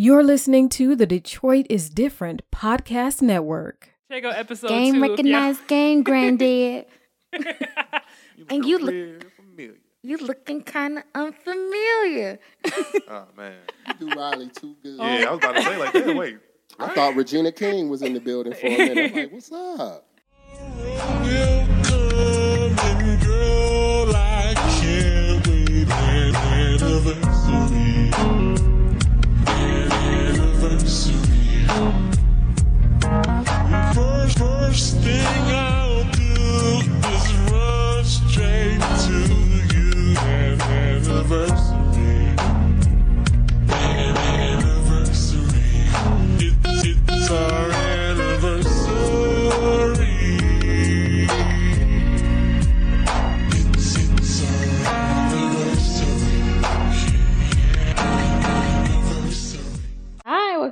[0.00, 3.90] You're listening to the Detroit is Different podcast network.
[4.08, 5.00] Check out episode Game two.
[5.00, 6.86] recognized game, granddad.
[7.32, 7.52] Yeah.
[8.48, 9.74] And you look- familiar, familiar.
[10.04, 12.38] you looking kind of unfamiliar.
[13.08, 13.56] Oh man.
[13.88, 14.98] You do Riley too good.
[14.98, 16.38] Yeah, I was about to say like, damn, wait.
[16.78, 19.10] I thought Regina King was in the building for a minute.
[19.10, 20.06] I'm like, what's up?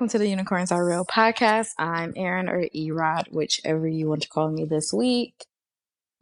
[0.06, 1.70] Welcome to the Unicorns Are Real podcast.
[1.78, 5.46] I'm Aaron or Erod, whichever you want to call me this week.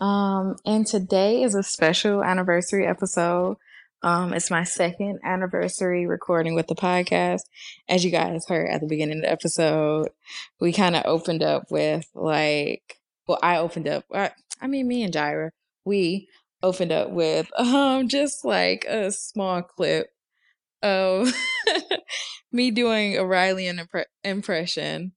[0.00, 3.58] Um, and today is a special anniversary episode.
[4.02, 7.42] Um, it's my second anniversary recording with the podcast.
[7.86, 10.08] As you guys heard at the beginning of the episode,
[10.60, 14.06] we kind of opened up with like, well, I opened up.
[14.14, 14.30] I,
[14.62, 15.50] I mean, me and Gyra,
[15.84, 16.30] we
[16.62, 20.13] opened up with um just like a small clip
[20.84, 21.32] of
[22.52, 25.12] me doing a Riley impre- impression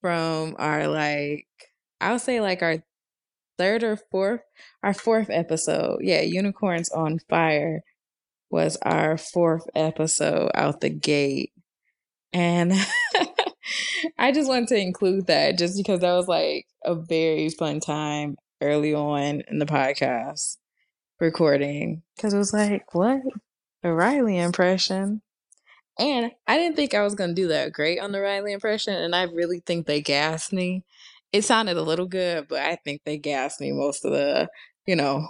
[0.00, 1.46] from our like
[2.00, 2.82] I'll say like our
[3.58, 4.40] third or fourth
[4.82, 5.98] our fourth episode.
[6.00, 7.82] Yeah, Unicorns on Fire
[8.50, 11.52] was our fourth episode out the gate.
[12.32, 12.72] And
[14.18, 18.36] I just wanted to include that just because that was like a very fun time
[18.62, 20.56] early on in the podcast
[21.20, 22.02] recording.
[22.20, 23.20] Cause it was like, what?
[23.82, 25.22] A Riley impression?
[25.98, 28.94] And I didn't think I was going to do that great on the Riley impression.
[28.94, 30.84] And I really think they gassed me.
[31.32, 34.48] It sounded a little good, but I think they gassed me most of the,
[34.86, 35.28] you know,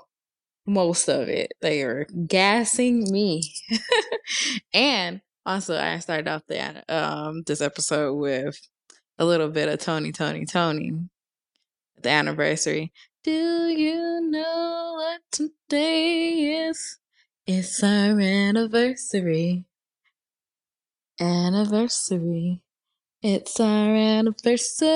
[0.66, 1.52] most of it.
[1.60, 3.42] They are gassing me.
[4.74, 8.60] and also, I started off the, um, this episode with
[9.18, 10.92] a little bit of Tony, Tony, Tony,
[12.02, 12.92] the anniversary.
[13.24, 13.32] Do
[13.68, 16.98] you know what today is?
[17.50, 19.64] It's our anniversary.
[21.18, 22.60] Anniversary.
[23.22, 24.90] It's our anniversary.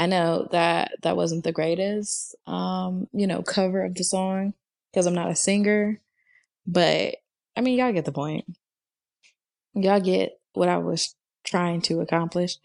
[0.00, 4.54] I know that that wasn't the greatest, um, you know, cover of the song
[4.90, 6.00] because I'm not a singer,
[6.66, 7.18] but
[7.56, 8.46] I mean, y'all get the point.
[9.74, 11.14] Y'all get what I was
[11.44, 12.56] trying to accomplish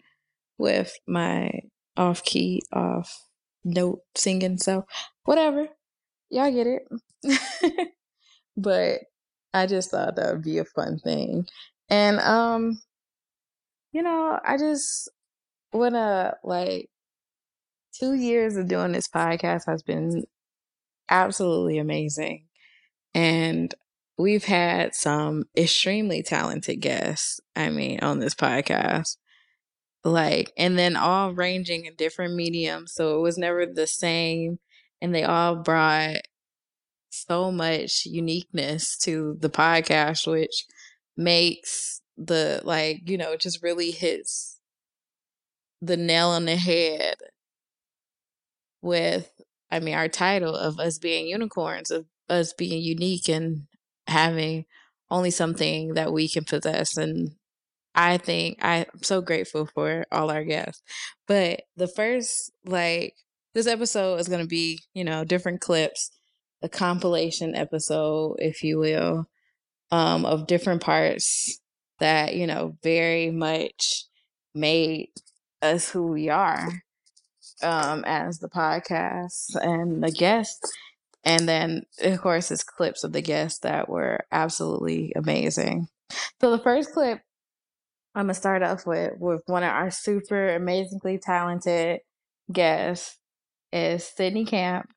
[0.58, 1.60] with my
[1.96, 3.28] off key, off
[3.62, 4.58] note singing.
[4.58, 4.84] So,
[5.22, 5.68] whatever.
[6.34, 6.82] Y'all get it.
[8.56, 9.02] but
[9.52, 11.46] I just thought that would be a fun thing.
[11.88, 12.80] And um
[13.92, 15.08] you know, I just
[15.72, 16.90] wanna like
[18.00, 20.24] 2 years of doing this podcast has been
[21.08, 22.46] absolutely amazing.
[23.14, 23.72] And
[24.18, 29.18] we've had some extremely talented guests, I mean, on this podcast.
[30.04, 32.92] Like, and then all ranging in different mediums.
[32.92, 34.58] So it was never the same.
[35.04, 36.22] And they all brought
[37.10, 40.64] so much uniqueness to the podcast, which
[41.14, 44.58] makes the, like, you know, just really hits
[45.82, 47.16] the nail on the head
[48.80, 49.30] with,
[49.70, 53.66] I mean, our title of us being unicorns, of us being unique and
[54.06, 54.64] having
[55.10, 56.96] only something that we can possess.
[56.96, 57.32] And
[57.94, 60.82] I think I'm so grateful for all our guests.
[61.28, 63.16] But the first, like,
[63.54, 66.10] this episode is going to be, you know, different clips,
[66.62, 69.26] a compilation episode, if you will,
[69.90, 71.60] um, of different parts
[72.00, 74.04] that, you know, very much
[74.54, 75.10] made
[75.62, 76.68] us who we are
[77.62, 80.72] um, as the podcast and the guests.
[81.24, 85.88] And then, of course, it's clips of the guests that were absolutely amazing.
[86.40, 87.20] So the first clip
[88.14, 92.00] I'm gonna start off with with one of our super amazingly talented
[92.52, 93.18] guests
[93.74, 94.88] is Sydney Camp.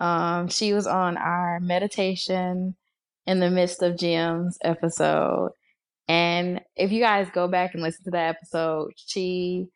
[0.00, 2.74] Um, she was on our meditation
[3.26, 5.52] in the midst of gems episode,
[6.08, 9.68] and if you guys go back and listen to that episode, she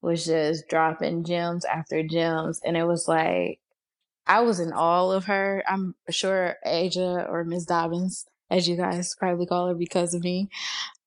[0.00, 3.60] was just dropping gems after gems, and it was like
[4.26, 5.62] I was in all of her.
[5.68, 10.48] I'm sure Aja or Miss Dobbins, as you guys probably call her because of me.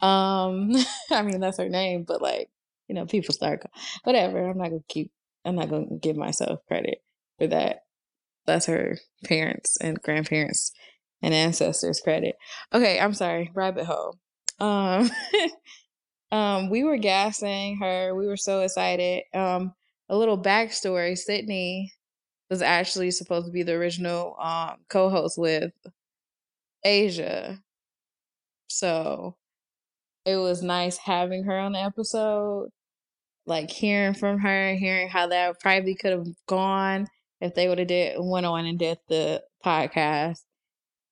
[0.01, 0.73] Um,
[1.11, 2.49] I mean that's her name, but like
[2.87, 3.63] you know, people start
[4.03, 4.49] whatever.
[4.49, 5.11] I'm not gonna keep.
[5.45, 6.99] I'm not gonna give myself credit
[7.37, 7.83] for that.
[8.45, 10.71] That's her parents and grandparents
[11.21, 12.35] and ancestors credit.
[12.73, 14.17] Okay, I'm sorry, rabbit hole.
[14.59, 15.09] Um,
[16.31, 18.15] um, we were gassing her.
[18.15, 19.23] We were so excited.
[19.33, 19.73] Um,
[20.09, 21.93] a little backstory: Sydney
[22.49, 25.71] was actually supposed to be the original um co-host with
[26.83, 27.59] Asia,
[28.67, 29.35] so
[30.25, 32.69] it was nice having her on the episode.
[33.49, 37.07] Like hearing from her, hearing how that probably could have gone
[37.41, 40.41] if they would have did went on and did the podcast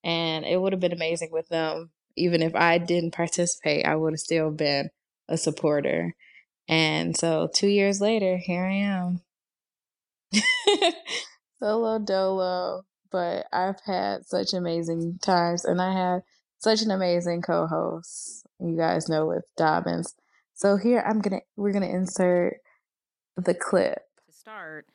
[0.04, 1.90] and it would have been amazing with them.
[2.16, 4.90] Even if I didn't participate, I would have still been
[5.28, 6.16] a supporter.
[6.68, 9.22] And so two years later, here I am.
[11.60, 12.84] Solo dolo.
[13.12, 16.24] But I've had such amazing times and I had
[16.60, 18.46] such an amazing co-host.
[18.60, 20.14] You guys know with Dobbins.
[20.58, 22.62] So here I'm gonna we're gonna insert
[23.36, 24.00] the clip.
[24.26, 24.88] to start,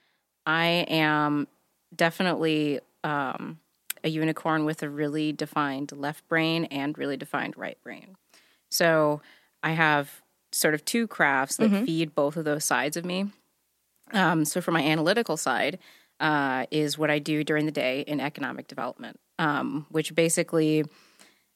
[0.45, 1.47] I am
[1.95, 3.61] definitely um,
[4.03, 8.17] a unicorn with a really defined left brain and really defined right brain.
[8.73, 9.23] So
[9.63, 10.21] I have
[10.51, 13.27] sort of two crafts that feed both of those sides of me.
[14.13, 15.79] Um, so for my analytical side,
[16.19, 20.85] uh, is what I do during the day in economic development, um, which basically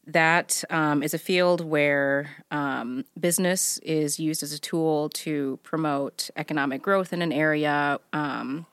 [0.06, 6.30] that um, is a field where um, business is used as a tool to promote
[6.36, 8.66] economic growth in an area, um,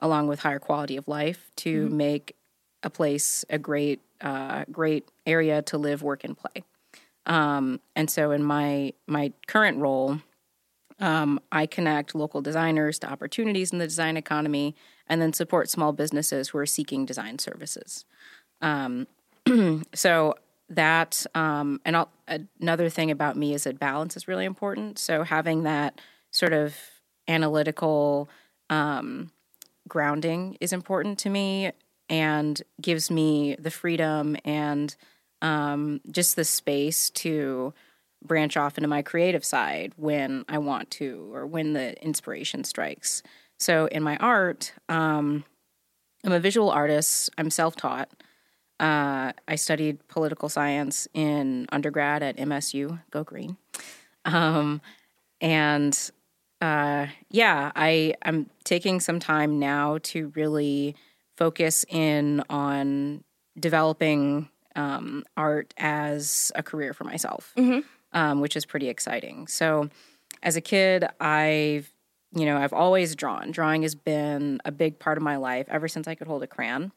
[0.00, 2.36] along with higher quality of life, to make
[2.82, 6.62] a place a great, uh, great area to live, work, and play.
[7.26, 10.20] Um, and so, in my my current role,
[11.00, 14.76] um, I connect local designers to opportunities in the design economy,
[15.08, 18.04] and then support small businesses who are seeking design services.
[18.62, 19.08] Um,
[19.94, 20.36] so
[20.68, 22.10] that um, and I'll,
[22.60, 24.98] another thing about me is that balance is really important.
[24.98, 26.76] So having that sort of
[27.28, 28.28] analytical
[28.68, 29.30] um,
[29.88, 31.72] grounding is important to me
[32.08, 34.94] and gives me the freedom and
[35.42, 37.72] um, just the space to
[38.24, 43.22] branch off into my creative side when I want to or when the inspiration strikes.
[43.58, 45.44] So in my art, um,
[46.24, 47.30] I'm a visual artist.
[47.38, 48.10] I'm self-taught.
[48.78, 53.00] Uh, I studied political science in undergrad at MSU.
[53.10, 53.56] Go Green.
[54.24, 54.80] Um,
[55.40, 56.10] and
[56.60, 60.96] uh, yeah, I I'm taking some time now to really
[61.36, 63.22] focus in on
[63.58, 67.52] developing um, art as a career for myself,
[68.12, 69.46] um, which is pretty exciting.
[69.46, 69.90] So,
[70.42, 71.92] as a kid, I've
[72.34, 73.50] you know I've always drawn.
[73.50, 76.46] Drawing has been a big part of my life ever since I could hold a
[76.46, 76.92] crayon,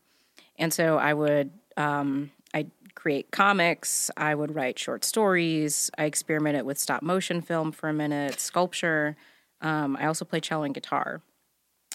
[0.58, 4.12] and so I would um, I create comics.
[4.18, 5.90] I would write short stories.
[5.98, 9.16] I experimented with stop motion film for a minute, sculpture.
[9.62, 11.22] Um, I also play cello and guitar.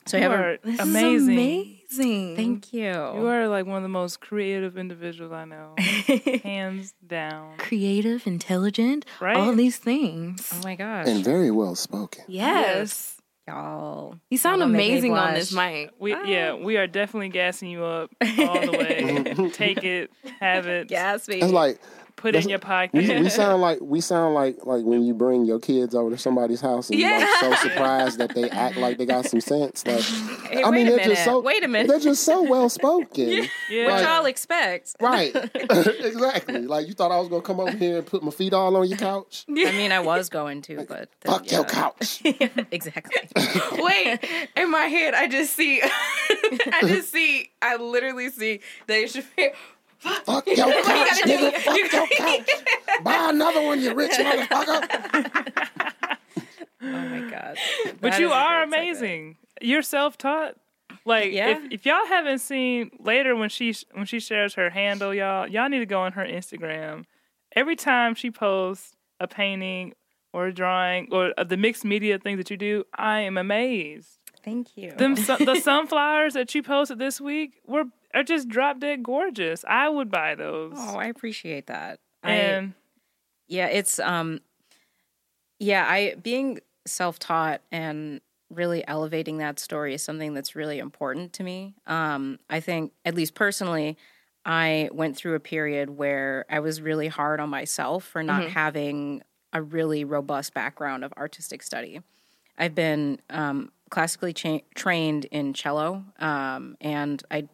[0.06, 1.38] So I You have a are This amazing.
[1.90, 2.36] is amazing.
[2.36, 2.82] thank you.
[2.90, 5.74] You are like one of the most creative individuals I know,
[6.44, 7.56] hands down.
[7.56, 9.36] creative, intelligent, Right?
[9.36, 10.50] all these things.
[10.54, 12.24] oh my gosh, and very well spoken.
[12.28, 13.13] Yes.
[13.46, 14.18] Y'all!
[14.30, 15.90] You sound Y'all don't make me amazing on this mic.
[15.98, 16.22] We ah.
[16.24, 19.50] yeah, we are definitely gassing you up all the way.
[19.52, 20.10] Take it,
[20.40, 21.40] have it, Gas me.
[21.40, 21.80] It's like
[22.24, 22.92] put it in your pocket.
[22.94, 26.16] we, we sound like we sound like like when you bring your kids over to
[26.18, 29.86] somebody's house and you're like so surprised that they act like they got some sense.
[29.86, 30.00] Like
[30.50, 31.14] Hey, I wait mean, a they're minute.
[31.14, 31.88] just so wait a minute.
[31.88, 33.28] they're just so well spoken.
[33.70, 33.84] yeah.
[33.86, 34.96] What like- y'all expect?
[35.00, 35.34] Right.
[35.54, 36.66] exactly.
[36.66, 38.88] Like you thought I was gonna come over here and put my feet all on
[38.88, 39.44] your couch.
[39.48, 42.20] I mean, I was going to, but then, Fuck your couch.
[42.70, 43.28] exactly.
[43.82, 44.18] Wait,
[44.56, 49.52] in my head, I just see, I just see, I literally see Dave Chappelle.
[49.98, 51.52] Fuck your couch, nigga.
[51.58, 52.50] Fuck your couch.
[53.02, 55.68] Buy another one, you rich motherfucker.
[56.82, 57.56] Oh my god!
[58.00, 58.82] But That you are great segue.
[58.82, 59.36] amazing.
[59.60, 60.56] You're self taught.
[61.06, 61.48] Like Yeah.
[61.50, 65.68] if, if y'all haven't seen later when she when she shares her handle, y'all y'all
[65.68, 67.04] need to go on her Instagram.
[67.56, 69.94] Every time she posts a painting
[70.32, 74.18] or a drawing or uh, the mixed media things that you do, I am amazed.
[74.44, 74.90] Thank you.
[74.92, 79.64] Them the sunflowers that you posted this week were are just drop dead gorgeous.
[79.66, 80.74] I would buy those.
[80.76, 82.00] oh, I appreciate that.
[82.22, 82.74] I, and
[83.48, 84.40] yeah, it's um,
[85.58, 91.42] yeah, I being self-taught and really elevating that story is something that's really important to
[91.42, 91.74] me.
[91.86, 93.96] Um, I think, at least personally,
[94.44, 99.22] I went through a period where I was really hard on myself for not having
[99.52, 102.00] a really robust background of artistic study.
[102.58, 107.48] I've been um, classically cha- trained in cello, um, and I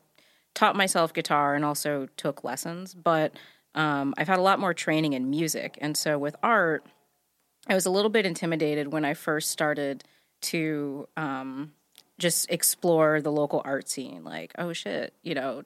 [0.54, 3.32] taught myself guitar and also took lessons, but
[3.74, 5.78] um, I've had a lot more training in music.
[5.80, 6.84] And so with art,
[7.68, 10.02] I was a little bit intimidated when I first started
[10.42, 11.72] to um,
[12.18, 14.24] just explore the local art scene.
[14.24, 15.64] Like, oh shit, you know,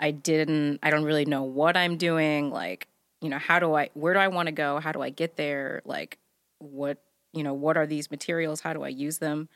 [0.00, 2.50] I didn't I don't really know what I'm doing.
[2.50, 2.88] Like
[3.20, 4.80] you know how do I where do I want to go?
[4.80, 5.82] How do I get there?
[5.84, 6.18] Like
[6.58, 8.60] what you know what are these materials?
[8.60, 9.48] How do I use them?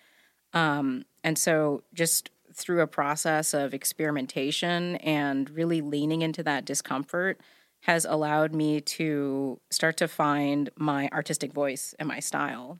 [0.53, 7.41] Um, and so just through a process of experimentation and really leaning into that discomfort
[7.83, 12.79] has allowed me to start to find my artistic voice and my style.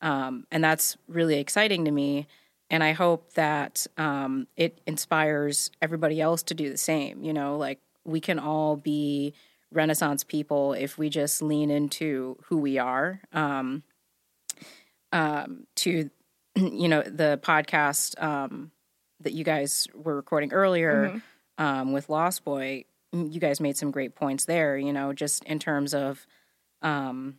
[0.00, 2.26] Um, and that's really exciting to me.
[2.68, 7.56] And i hope that um, it inspires everybody else to do the same you know
[7.56, 9.34] like we can all be
[9.72, 13.20] renaissance people if we just lean into who we are.
[13.32, 13.82] Um,
[15.12, 16.10] um, to
[16.54, 18.70] you know the podcast um,
[19.20, 21.64] that you guys were recording earlier Mm-hmm.
[21.64, 25.58] um, with lost boy you guys made some great points there you know just in
[25.58, 26.26] terms of
[26.82, 27.38] um,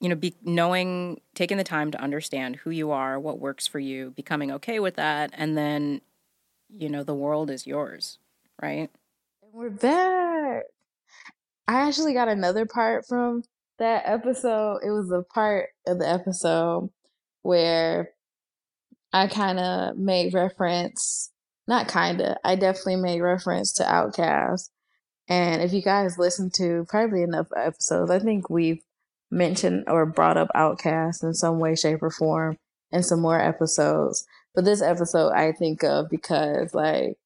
[0.00, 3.78] you know be knowing taking the time to understand who you are what works for
[3.78, 6.00] you becoming okay with that and then
[6.68, 8.18] you know the world is yours
[8.60, 8.90] right
[9.42, 10.64] And We're back.
[11.68, 13.42] I actually got another part from
[13.78, 14.80] that episode.
[14.84, 16.90] It was a part of the episode
[17.42, 18.10] where
[19.14, 21.30] I kind of made reference,
[21.68, 24.70] not kind of, I definitely made reference to Outkast.
[25.28, 28.82] And if you guys listen to probably enough episodes, I think we've
[29.30, 32.58] mentioned or brought up Outkast in some way, shape, or form
[32.90, 34.26] in some more episodes.
[34.52, 37.16] But this episode I think of because, like,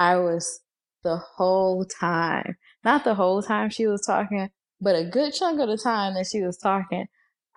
[0.00, 0.62] I was
[1.04, 4.50] the whole time, not the whole time she was talking,
[4.80, 7.06] but a good chunk of the time that she was talking,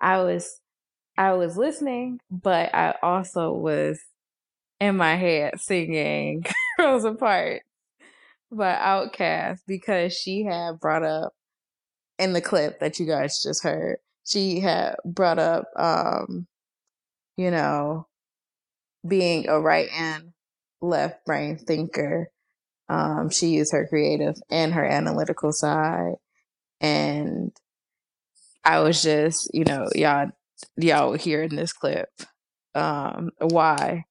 [0.00, 0.59] I was
[1.20, 4.00] I was listening, but I also was
[4.80, 6.46] in my head singing
[6.78, 7.66] Rosa Parks
[8.50, 11.34] by Outkast because she had brought up
[12.18, 16.46] in the clip that you guys just heard, she had brought up um,
[17.36, 18.06] you know,
[19.06, 20.32] being a right and
[20.80, 22.30] left brain thinker.
[22.88, 26.14] Um, she used her creative and her analytical side.
[26.80, 27.52] And
[28.64, 30.30] I was just, you know, y'all
[30.76, 32.08] y'all hear in this clip
[32.74, 34.04] um why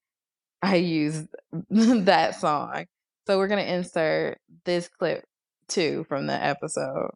[0.61, 1.27] I used
[1.69, 2.85] that song.
[3.27, 5.25] So we're gonna insert this clip
[5.67, 7.11] too from the episode.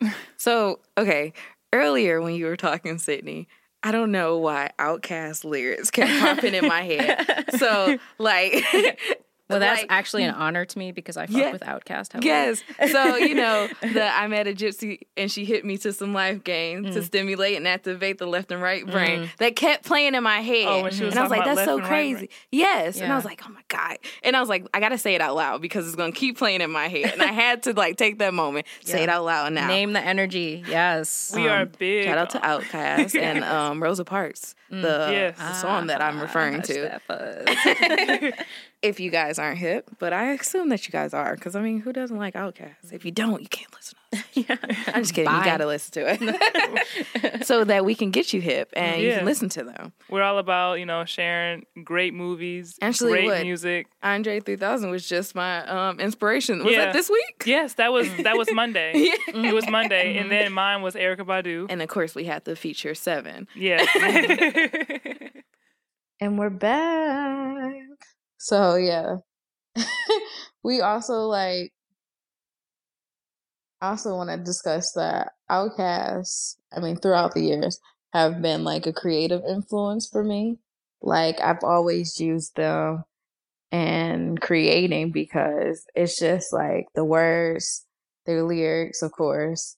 [0.00, 0.14] That.
[0.36, 1.32] So, okay,
[1.72, 3.48] earlier when you were talking, Sydney,
[3.82, 7.44] I don't know why Outkast lyrics kept popping in my head.
[7.58, 8.64] So, like,
[9.50, 11.52] well that's like- actually an honor to me because i fuck Yeah.
[11.52, 12.26] with Outkast heavily.
[12.28, 12.62] Yes.
[12.90, 16.42] So, you know, the I met a gypsy and she hit me to some life
[16.44, 16.92] games Mm.
[16.94, 19.28] to stimulate and activate the left and right brain.
[19.38, 20.66] That kept playing in my head.
[20.68, 22.16] Oh, when she was and I was like, that's so left and right crazy.
[22.16, 22.28] brain.
[22.52, 23.00] Yes.
[23.00, 23.98] And I was like, oh my God.
[24.22, 26.60] And I was like, I gotta say it out loud because it's gonna keep playing
[26.60, 27.12] in my head.
[27.12, 29.66] And I had to like take that moment, say it out loud now.
[29.66, 32.04] name the energy yes We are Um, big.
[32.04, 35.36] Shout out to Outkast and um, Rosa Parks, the, Yes.
[35.38, 38.32] the song that I'm referring Hush to.
[38.82, 38.90] That buzz.
[38.90, 41.80] if you guys aren't hip, but I assume that you guys are, because I mean,
[41.80, 42.92] who doesn't like Outkast?
[42.92, 44.00] If you don't, you can't listen to us.
[44.88, 45.32] I'm just kidding.
[45.32, 49.24] You gotta listen to it so that we can get you hip and you can
[49.24, 49.92] listen to them.
[50.08, 53.42] We're all about you know sharing great movies, Actually, great what?
[53.42, 53.86] music.
[54.02, 56.64] Andre 3000 was just my um, inspiration.
[56.64, 56.86] Was Yeah.
[56.86, 57.42] that this week?
[57.46, 58.92] Yes, that was that was Monday.
[58.94, 59.44] Yeah.
[59.50, 61.66] It was Monday, and then mine was Erykah Badu.
[61.68, 63.46] And of course, we had the feature seven.
[63.54, 63.84] Yeah.
[66.22, 67.72] And we're back.
[68.40, 69.18] So yeah.
[70.64, 71.72] we also like
[73.80, 77.78] I also want to discuss that Outkasts, I mean, throughout the years
[78.12, 80.58] have been like a creative influence for me.
[81.02, 83.04] Like I've always used them
[83.72, 87.86] in creating because it's just like the words,
[88.26, 89.76] their lyrics, of course,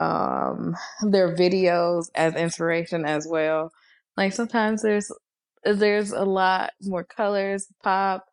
[0.00, 3.72] um, their videos as inspiration as well.
[4.16, 5.10] Like sometimes there's
[5.64, 8.26] there's a lot more colors, pop,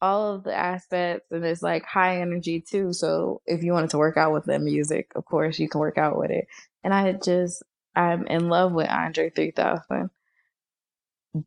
[0.00, 2.92] all of the aspects, and it's like high energy too.
[2.92, 5.98] So if you wanted to work out with the music, of course you can work
[5.98, 6.46] out with it.
[6.84, 7.62] And I just
[7.94, 10.10] I'm in love with Andre 3000,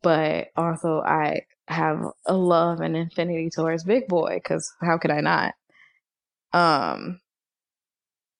[0.02, 5.20] but also I have a love and infinity towards Big Boi because how could I
[5.20, 5.54] not?
[6.52, 7.20] Um,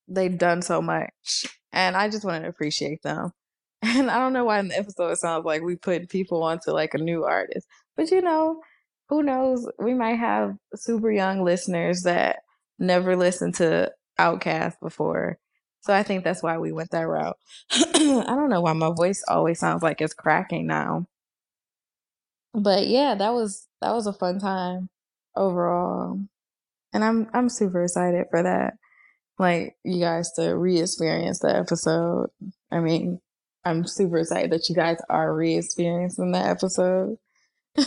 [0.09, 3.33] they've done so much, and I just want to appreciate them.
[3.82, 6.70] And I don't know why in the episode it sounds like we put people onto
[6.70, 8.60] like a new artist, but you know,
[9.08, 9.68] who knows?
[9.78, 12.40] We might have super young listeners that
[12.78, 15.38] never listened to Outkast before.
[15.80, 17.38] So I think that's why we went that route.
[17.72, 21.06] I don't know why my voice always sounds like it's cracking now.
[22.52, 24.90] But yeah, that was that was a fun time
[25.34, 26.20] overall.
[26.92, 28.75] And I'm I'm super excited for that.
[29.38, 32.28] Like you guys to re-experience the episode.
[32.70, 33.20] I mean,
[33.64, 37.19] I'm super excited that you guys are re-experiencing that episode.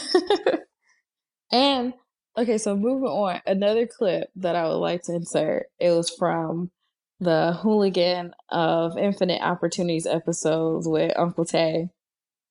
[1.51, 1.93] and
[2.35, 5.67] Okay, so moving on, another clip that I would like to insert.
[5.79, 6.71] It was from
[7.19, 11.89] the Hooligan of Infinite Opportunities episodes with Uncle Tay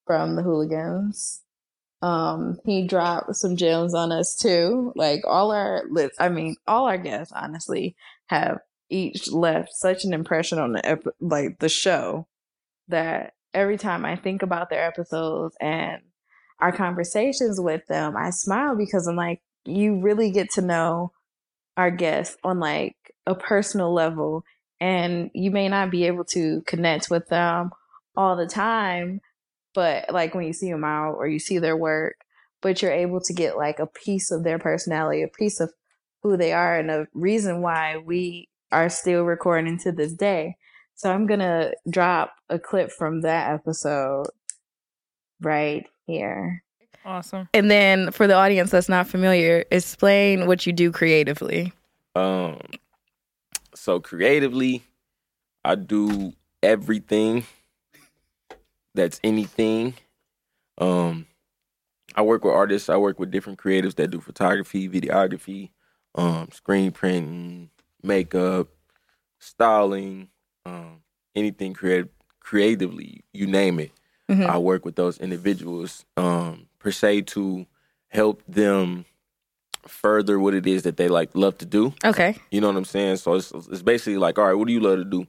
[0.07, 1.43] from the Hooligans.
[2.01, 4.93] Um, he dropped some gems on us too.
[4.95, 5.83] Like all our,
[6.21, 11.15] I mean, all our guests honestly have each left such an impression on the ep-
[11.21, 12.29] like the show
[12.89, 16.03] that every time I think about their episodes and
[16.61, 21.13] our conversations with them, I smile because I'm like, you really get to know
[21.77, 22.97] our guests on like
[23.27, 24.45] a personal level
[24.81, 27.71] and you may not be able to connect with them
[28.17, 29.21] all the time
[29.75, 32.17] but like when you see them out or you see their work
[32.61, 35.73] but you're able to get like a piece of their personality a piece of
[36.23, 40.57] who they are and a reason why we are still recording to this day
[41.03, 44.27] so i'm gonna drop a clip from that episode
[45.41, 46.63] right here
[47.05, 47.49] Awesome.
[47.53, 51.73] And then for the audience that's not familiar, explain what you do creatively.
[52.15, 52.61] Um,
[53.75, 54.85] so creatively,
[55.65, 56.33] I do
[56.63, 57.45] everything
[58.95, 59.95] that's anything.
[60.79, 61.27] Um,
[62.15, 62.89] I work with artists.
[62.89, 65.71] I work with different creatives that do photography, videography,
[66.15, 67.71] um, screen printing,
[68.03, 68.69] makeup,
[69.39, 70.29] styling,
[70.67, 71.03] um,
[71.35, 72.09] anything creative,
[72.41, 73.93] creatively, you name it.
[74.31, 74.47] Mhm.
[74.47, 77.67] I work with those individuals um, per se to
[78.09, 79.05] help them
[79.87, 81.93] further what it is that they like love to do.
[82.05, 82.37] Okay.
[82.51, 83.17] You know what I'm saying?
[83.17, 85.27] So it's it's basically like, all right, what do you love to do,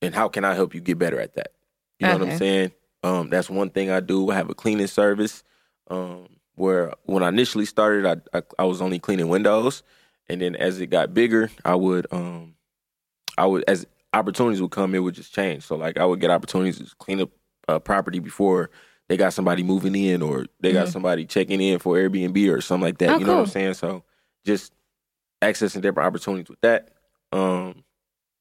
[0.00, 1.52] and how can I help you get better at that?
[1.98, 2.72] You know what I'm saying?
[3.02, 4.30] Um, that's one thing I do.
[4.30, 5.42] I have a cleaning service
[5.90, 9.82] um, where when I initially started, I, I I was only cleaning windows,
[10.28, 12.54] and then as it got bigger, I would um,
[13.36, 15.64] I would as opportunities would come, it would just change.
[15.64, 17.30] So like I would get opportunities to clean up
[17.68, 18.70] uh, property before
[19.08, 20.92] they got somebody moving in or they got Mhm.
[20.92, 23.10] somebody checking in for Airbnb or something like that.
[23.10, 23.74] Oh, you know what I'm saying?
[23.74, 24.04] So
[24.44, 24.72] just
[25.42, 26.90] accessing different opportunities with that.
[27.32, 27.84] Um,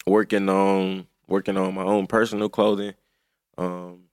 [0.07, 2.93] working on working on my own personal clothing.
[3.57, 4.05] Um,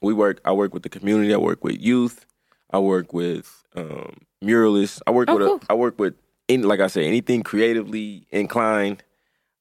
[0.00, 0.40] we work.
[0.44, 1.32] I work with the community.
[1.34, 2.24] I work with youth.
[2.70, 5.00] I work with um, muralists.
[5.06, 5.46] I work Oh, with.
[5.46, 5.60] cool.
[5.68, 6.14] A, I work with.
[6.48, 9.02] Any, like I said, anything creatively inclined.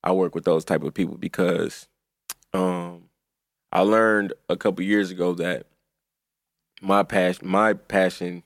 [0.04, 1.88] I work with those type of people because
[2.54, 3.04] um,
[3.72, 5.66] I learned a couple years ago that
[6.82, 8.44] my passion, my passion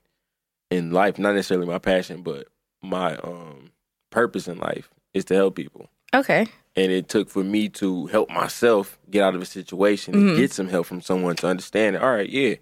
[0.69, 2.47] in life, not necessarily my passion, but
[2.81, 3.71] my um,
[4.11, 5.89] purpose in life is to help people.
[6.13, 6.45] Okay.
[6.75, 10.27] And it took for me to help myself get out of a situation Mhm.
[10.27, 12.55] and get some help from someone to understand that, all right, yeah,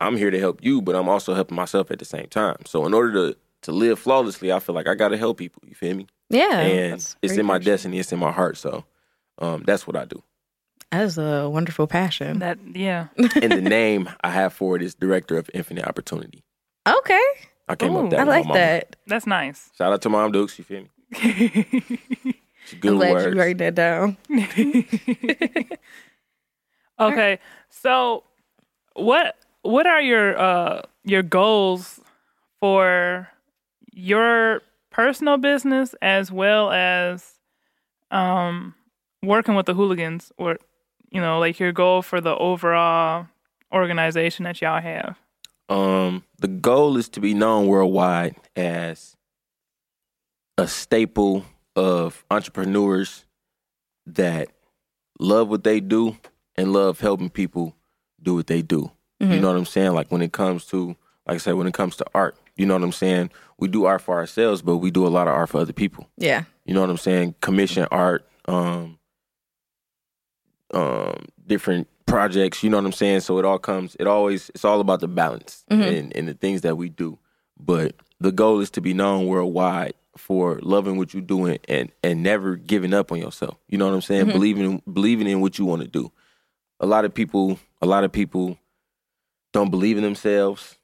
[0.00, 2.56] I'm here to help you, but I'm also helping myself at the same time.
[2.66, 5.62] So in order to to live flawlessly, I feel like I gotta help people.
[5.64, 6.08] You feel me?
[6.32, 6.60] Yeah.
[6.60, 7.64] and it's in my passionate.
[7.64, 8.56] destiny, it's in my heart.
[8.56, 8.84] So
[9.38, 10.22] um, that's what I do.
[10.90, 12.40] That is a wonderful passion.
[12.40, 13.08] That yeah.
[13.16, 16.42] and the name I have for it is Director of Infinite Opportunity.
[16.86, 17.20] Okay.
[17.68, 18.02] I came up Ooh.
[18.02, 18.20] with that.
[18.20, 18.96] I like that.
[19.06, 19.70] That's nice.
[19.78, 20.58] Shout out to Mom Dukes.
[20.58, 22.34] You feel me?
[22.64, 23.34] She good I'm glad words.
[23.34, 24.16] you write that down.
[27.00, 27.38] Okay.
[27.68, 28.22] So
[28.94, 32.00] what what are your uh your goals
[32.60, 33.28] for
[33.92, 37.38] your personal business as well as
[38.10, 38.74] um
[39.22, 40.58] working with the hooligans or
[41.10, 43.26] you know like your goal for the overall
[43.72, 45.18] organization that y'all have?
[45.68, 49.16] Um, the goal is to be known worldwide as
[50.58, 53.24] a staple of entrepreneurs
[54.04, 54.48] that
[55.18, 56.18] love what they do
[56.56, 57.74] and love helping people
[58.22, 58.90] do what they do.
[59.20, 59.40] You Mhm.
[59.40, 59.92] know what I'm saying?
[59.92, 60.88] Like when it comes to,
[61.26, 63.30] like I said, when it comes to art, you know what I'm saying?
[63.58, 66.08] We do art for ourselves, but we do a lot of art for other people.
[66.16, 66.44] Yeah.
[66.64, 67.34] You know what I'm saying?
[67.40, 68.98] Commission art, um,
[70.74, 72.62] um, different projects.
[72.62, 73.20] You know what I'm saying?
[73.20, 73.96] So it all comes.
[74.00, 74.50] It always.
[74.50, 75.98] It's all about the balance Mhm.
[75.98, 77.18] and, and the things that we do.
[77.58, 82.22] But the goal is to be known worldwide for loving what you're doing and and
[82.22, 83.56] never giving up on yourself.
[83.68, 84.26] You know what I'm saying?
[84.26, 84.32] Mhm.
[84.32, 86.10] Believing believing in what you want to do.
[86.80, 87.58] A lot of people.
[87.80, 88.58] A lot of people
[89.52, 90.76] don't believe in themselves.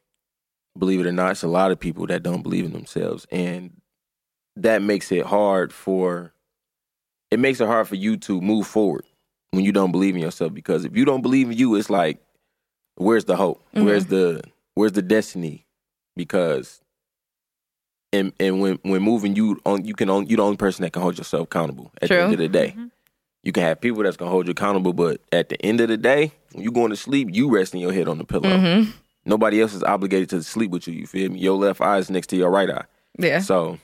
[0.79, 3.81] Believe it or not, it's a lot of people that don't believe in themselves, and
[4.57, 6.33] that makes it hard for
[7.31, 9.05] it makes it hard for you to move forward
[9.51, 10.55] when you don't believe in yourself.
[10.55, 12.21] Because if you don't believe in you it's like
[12.97, 13.63] where's the hope?
[13.73, 14.43] Where's the
[14.75, 15.67] where's the destiny?
[16.17, 16.81] Because
[18.13, 20.93] and and when when moving you on you can only you're the only person that
[20.93, 22.17] can hold yourself accountable at True.
[22.17, 22.75] the end of the day.
[22.77, 22.91] Mhm.
[23.43, 25.97] you can have people that's gonna hold you accountable but at the end of the
[25.97, 28.49] day when you going to sleep you resting your head on the pillow.
[28.49, 28.91] Mm-hmm.
[29.29, 32.11] Nobody else is obligated to sleep with you you feel me your left eye is
[32.11, 32.85] next to your right eye
[33.19, 33.39] Yeah.
[33.41, 33.79] so,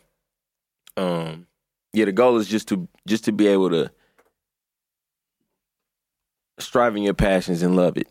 [0.96, 1.46] um,
[1.92, 3.90] yeah, the goal is just to just to be able to
[6.58, 8.08] strive in your passions and love it.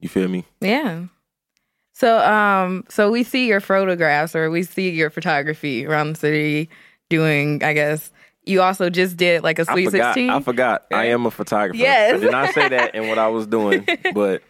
[0.00, 0.44] You feel me?
[0.60, 1.04] Yeah.
[1.94, 6.70] So, um, so we see your photographs or we see your photography around the city
[7.08, 7.62] doing.
[7.64, 8.12] I guess
[8.44, 10.14] you also just did like a sweet forgot.
[10.14, 10.30] sixteen.
[10.30, 10.86] I forgot.
[10.92, 11.78] I am a photographer.
[11.78, 12.14] Yes.
[12.14, 14.42] I did not say that in what I was doing, but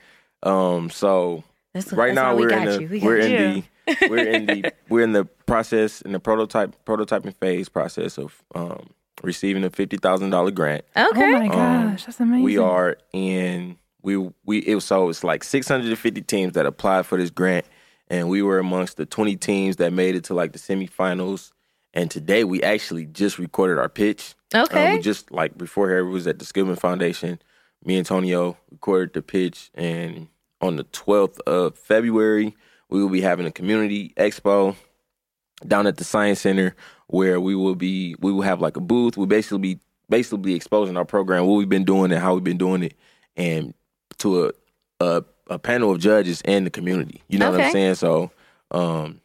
[0.43, 1.45] um, so
[1.85, 2.89] That's- right that's now why we we're in the you.
[2.89, 6.75] We we're got in the we're in the we're in the process in the prototype
[6.85, 8.91] prototyping phase process of um
[9.23, 10.85] receiving a fifty thousand dollar grant.
[10.97, 11.23] Okay.
[11.23, 12.43] Oh my Um, gosh, that's amazing.
[12.45, 17.19] We are in we we it was so it's like 650 teams that applied for
[17.19, 17.67] this grant,
[18.09, 21.53] and we were amongst the 20 teams that made it to like the semifinals.
[21.95, 24.35] And today we actually just recorded our pitch.
[24.55, 24.91] Okay.
[24.91, 27.41] Um, we just like before Harry was at the Skillman Foundation.
[27.85, 30.29] Me and Antonio recorded the pitch, and
[30.61, 32.57] on the 12th of February,
[32.89, 34.77] we will be having a community expo
[35.67, 36.75] down at the Science Center
[37.09, 39.17] where we will be we will have like a booth.
[39.17, 42.45] We'll basically be basically be exposing our program, what we've been doing and how we've
[42.45, 42.95] been doing it,
[43.37, 43.75] and
[44.19, 44.53] to a
[45.01, 47.23] a, a panel of judges and the community.
[47.29, 47.95] You know what I'm saying?
[47.97, 48.31] So
[48.71, 49.21] um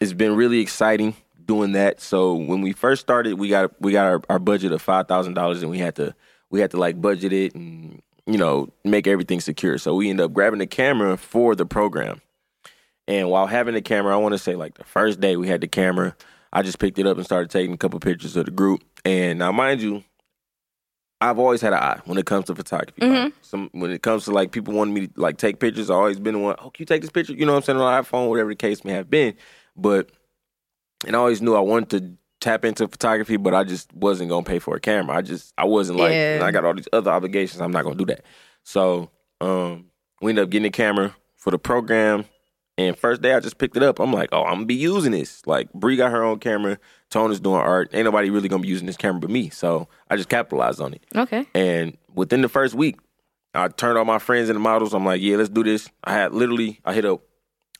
[0.00, 2.00] it's been really exciting doing that.
[2.00, 5.34] So when we first started, we got we got our, our budget of five thousand
[5.34, 6.14] dollars and we had to
[6.50, 9.78] we had to like budget it and you know make everything secure.
[9.78, 12.20] So we end up grabbing the camera for the program.
[13.06, 15.60] And while having the camera, I want to say like the first day we had
[15.60, 16.16] the camera,
[16.52, 18.82] I just picked it up and started taking a couple pictures of the group.
[19.04, 20.02] And now, mind you,
[21.20, 23.02] I've always had an eye when it comes to photography.
[23.02, 23.24] Mm-hmm.
[23.24, 25.96] Like, some when it comes to like people wanting me to like take pictures, I've
[25.96, 26.56] always been the one.
[26.58, 27.34] Oh, can you take this picture?
[27.34, 29.34] You know what I'm saying on an iPhone, whatever the case may have been.
[29.76, 30.10] But
[31.06, 34.44] and I always knew I wanted to tap into photography, but I just wasn't gonna
[34.44, 35.16] pay for a camera.
[35.16, 36.40] I just I wasn't like Yeah.
[36.42, 37.62] I got all these other obligations.
[37.62, 38.22] I'm not gonna do that.
[38.62, 39.86] So um
[40.20, 42.26] we ended up getting a camera for the program.
[42.76, 43.98] And first day I just picked it up.
[43.98, 45.46] I'm like, oh, I'm gonna be using this.
[45.46, 46.78] Like Bree got her own camera,
[47.10, 47.90] Tone is doing art.
[47.94, 49.48] Ain't nobody really gonna be using this camera but me.
[49.48, 51.04] So I just capitalized on it.
[51.16, 51.46] Okay.
[51.54, 52.98] And within the first week,
[53.54, 54.92] I turned all my friends into models.
[54.92, 55.88] I'm like, yeah, let's do this.
[56.02, 57.22] I had literally, I hit up,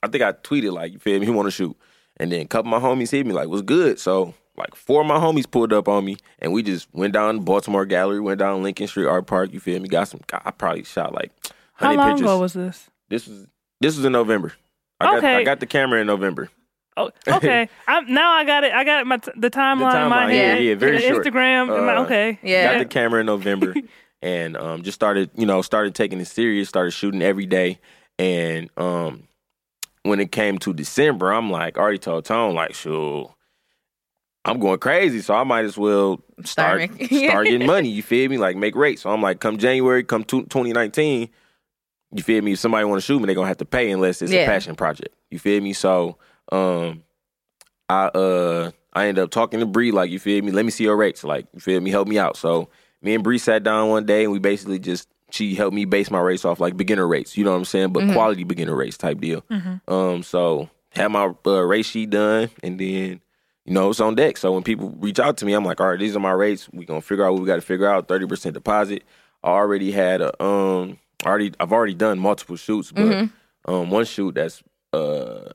[0.02, 1.26] I think I tweeted like, you feel me?
[1.26, 1.76] He want to shoot.
[2.16, 3.98] And then a couple of my homies hit me like, what's good?
[3.98, 7.40] So like four of my homies pulled up on me, and we just went down
[7.40, 9.52] Baltimore Gallery, went down Lincoln Street Art Park.
[9.52, 9.88] You feel me?
[9.88, 10.20] Got some.
[10.32, 11.32] I probably shot like
[11.74, 12.20] How hundred long pictures.
[12.22, 12.90] ago was this?
[13.08, 13.46] this was
[13.80, 14.52] this was in November.
[15.00, 15.34] I got Okay.
[15.36, 16.48] I got the camera in November.
[16.96, 17.68] Oh, okay.
[17.88, 18.72] I'm, now I got it.
[18.72, 19.06] I got it.
[19.08, 20.62] My t- the timeline in my head.
[20.62, 21.24] yeah, yeah, very short.
[21.26, 21.76] Instagram.
[21.76, 22.38] in my- Uh, okay.
[22.42, 22.72] Yeah.
[22.74, 23.74] Got the camera in November
[24.22, 27.80] and um, just started, you know, started taking it serious, started shooting every day.
[28.16, 29.24] And um,
[30.04, 33.33] when it came to December, I'm like, already told Tone, like, sure,
[34.44, 35.20] I'm going crazy.
[35.22, 37.88] So I might as well Start start, making- start getting money.
[37.88, 38.36] You feel me?
[38.38, 39.02] Like make rates.
[39.02, 41.28] So I'm like, come January, come to 2019,
[42.14, 42.52] you feel me?
[42.52, 44.42] If somebody want to shoot me, they're gonna have to pay unless it's Yeah.
[44.42, 45.14] a passion project.
[45.30, 45.72] You feel me?
[45.72, 46.18] So
[46.52, 47.02] um
[47.88, 50.52] I uh I ended up talking to Bree, like, you feel me?
[50.52, 51.24] Let me see your rates.
[51.24, 51.90] Like, you feel me?
[51.90, 52.36] Help me out.
[52.36, 52.68] So
[53.02, 56.10] me and Bree sat down one day and we basically just she helped me base
[56.12, 57.92] my rates off like beginner rates, you know what I'm saying?
[57.92, 59.42] But quality beginner rates type deal.
[59.88, 63.20] Um so had my uh, rate sheet done and then
[63.64, 64.36] you know, it's on deck.
[64.36, 66.68] So when people reach out to me, I'm like, all right, these are my rates.
[66.72, 68.08] We gonna figure out what we got to figure out.
[68.08, 69.04] Thirty percent deposit.
[69.42, 73.28] I already had a um, already I've already done multiple shoots, but
[73.66, 75.50] um, one shoot that's uh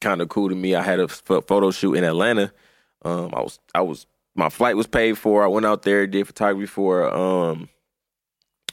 [0.00, 0.74] kind of cool to me.
[0.74, 2.52] I had a f- photo shoot in Atlanta.
[3.04, 5.42] Um, I was I was my flight was paid for.
[5.42, 7.68] I went out there, did photography for um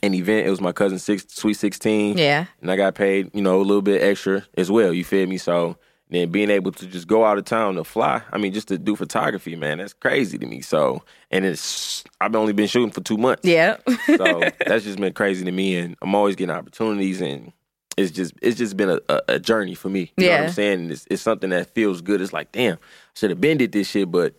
[0.01, 0.45] an event.
[0.45, 2.45] It was my cousin's six, sweet sixteen Yeah.
[2.61, 4.91] and I got paid, you know, a little bit extra as well.
[4.93, 5.37] You feel me?
[5.37, 5.77] So
[6.13, 8.77] then being able to just go out of town to fly, I mean, just to
[8.77, 10.61] do photography, man, that's crazy to me.
[10.61, 13.47] So, and it's I've only been shooting for two months.
[13.47, 13.77] Yeah.
[14.17, 17.51] So that's just been crazy to me, and I'm always getting opportunities, and
[17.97, 20.11] it's just it's just been a, a, a journey for me.
[20.17, 20.43] You know what Yeah.
[20.47, 20.79] I'm saying?
[20.81, 22.21] And It's, it's something that feels good.
[22.21, 22.77] It's like, damn, I
[23.15, 24.33] should have been did this shit, but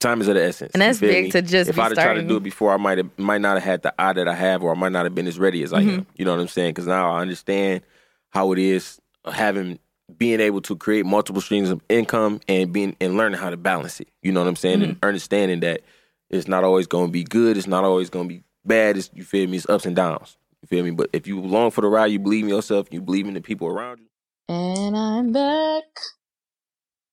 [0.00, 0.72] time is of the essence.
[0.74, 1.30] And that's big me?
[1.32, 3.54] to just if I'd have tried to do it before, I might have might not
[3.54, 5.62] have had the eye that I have, or I might not have been as ready
[5.62, 5.98] as I Mm-hmm.
[6.00, 6.06] am.
[6.16, 6.70] You know what I'm saying?
[6.70, 7.82] Because now I understand
[8.30, 9.00] how it is
[9.32, 9.78] having
[10.16, 14.00] being able to create multiple streams of income and being and learning how to balance
[14.00, 14.08] it.
[14.22, 14.82] You know what I'm saying?
[14.82, 15.04] And Mm-hmm.
[15.04, 15.82] understanding that
[16.30, 17.56] it's not always going to be good.
[17.56, 18.96] It's not always going to be bad.
[18.96, 19.56] It's, you feel me?
[19.56, 20.36] It's ups and downs.
[20.62, 20.90] You feel me?
[20.92, 23.40] But if you long for the ride, you believe in yourself, you believe in the
[23.40, 24.06] people around you.
[24.48, 25.84] And I'm back.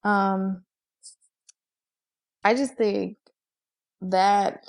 [0.04, 0.64] Um,
[2.44, 3.18] I just think
[4.02, 4.66] that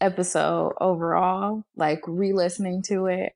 [0.00, 3.32] episode overall, like re-listening to it,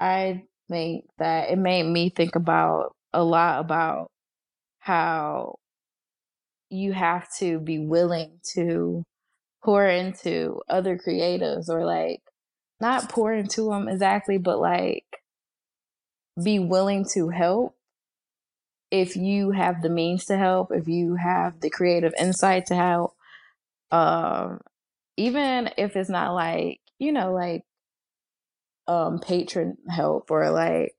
[0.00, 4.10] I think that it made me think about a lot about
[4.80, 5.56] how
[6.70, 9.04] you have to be willing to
[9.62, 12.20] pour into other creatives or like
[12.80, 15.04] not pour into them exactly, but like
[16.42, 17.76] be willing to help
[18.90, 23.14] if you have the means to help, if you have the creative insight to help.
[23.90, 24.60] Um,
[25.16, 27.62] even if it's not like, you know, like
[28.88, 30.94] um patron help or like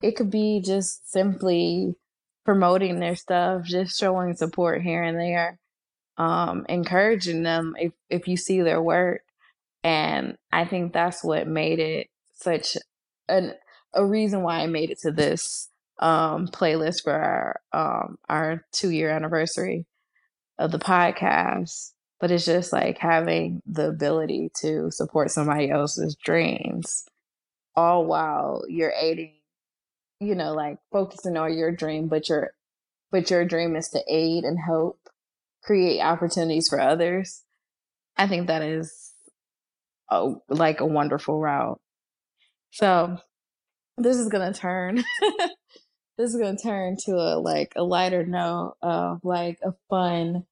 [0.00, 1.94] it could be just simply
[2.44, 5.58] promoting their stuff, just showing support here and there,
[6.16, 9.22] um, encouraging them if if you see their work.
[9.84, 12.76] And I think that's what made it such
[13.28, 13.54] an
[13.92, 18.90] a reason why I made it to this um playlist for our um our two
[18.90, 19.84] year anniversary
[20.58, 21.92] of the podcast.
[22.20, 27.04] But it's just like having the ability to support somebody else's dreams
[27.78, 29.34] all while you're aiding,
[30.18, 32.50] you know, like focusing on your dream, but your
[33.12, 34.98] but your dream is to aid and help
[35.62, 37.44] create opportunities for others.
[38.16, 39.12] I think that is
[40.10, 41.80] a, like a wonderful route.
[42.72, 43.18] So
[43.96, 44.96] this is gonna turn
[46.18, 50.44] this is gonna turn to a like a lighter note of like a fun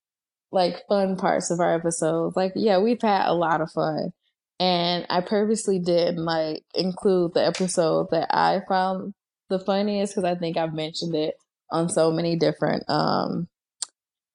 [0.53, 2.37] like fun parts of our episodes.
[2.37, 4.13] Like yeah, we've had a lot of fun.
[4.59, 9.15] And I purposely didn't like include the episode that I found
[9.51, 11.35] the funniest because I think I've mentioned it
[11.71, 13.49] on so many different um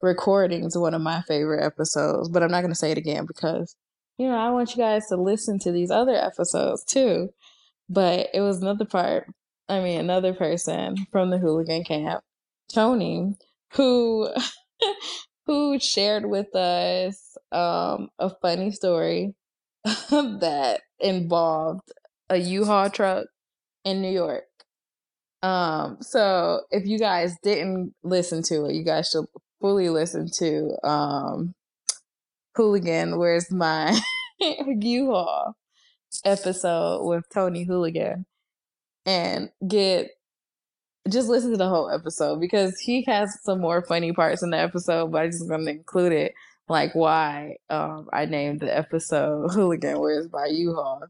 [0.01, 2.29] recordings, one of my favorite episodes.
[2.29, 3.75] But I'm not gonna say it again because
[4.17, 7.29] you know, I want you guys to listen to these other episodes too.
[7.89, 9.27] But it was another part,
[9.67, 12.23] I mean, another person from the hooligan camp,
[12.73, 13.34] Tony,
[13.73, 14.29] who
[15.47, 19.34] who shared with us um, a funny story
[20.10, 21.91] that involved
[22.30, 23.26] a U-Haul truck
[23.84, 24.44] in New York.
[25.44, 29.26] Um, so if you guys didn't listen to it, you guys should
[29.60, 31.54] fully listen to um
[32.56, 33.98] Hooligan, Where's My
[34.39, 35.56] U-Haul
[36.26, 38.26] episode with Tony Hooligan
[39.06, 40.10] and get
[41.10, 44.58] just listen to the whole episode because he has some more funny parts in the
[44.58, 46.34] episode, but I'm just gonna include it
[46.71, 51.03] like why um I named the episode Hooligan Where's My U-Haul.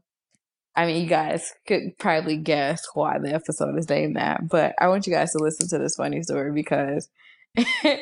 [0.74, 4.88] I mean, you guys could probably guess why the episode is named that, but I
[4.88, 7.08] want you guys to listen to this funny story because
[7.54, 8.00] it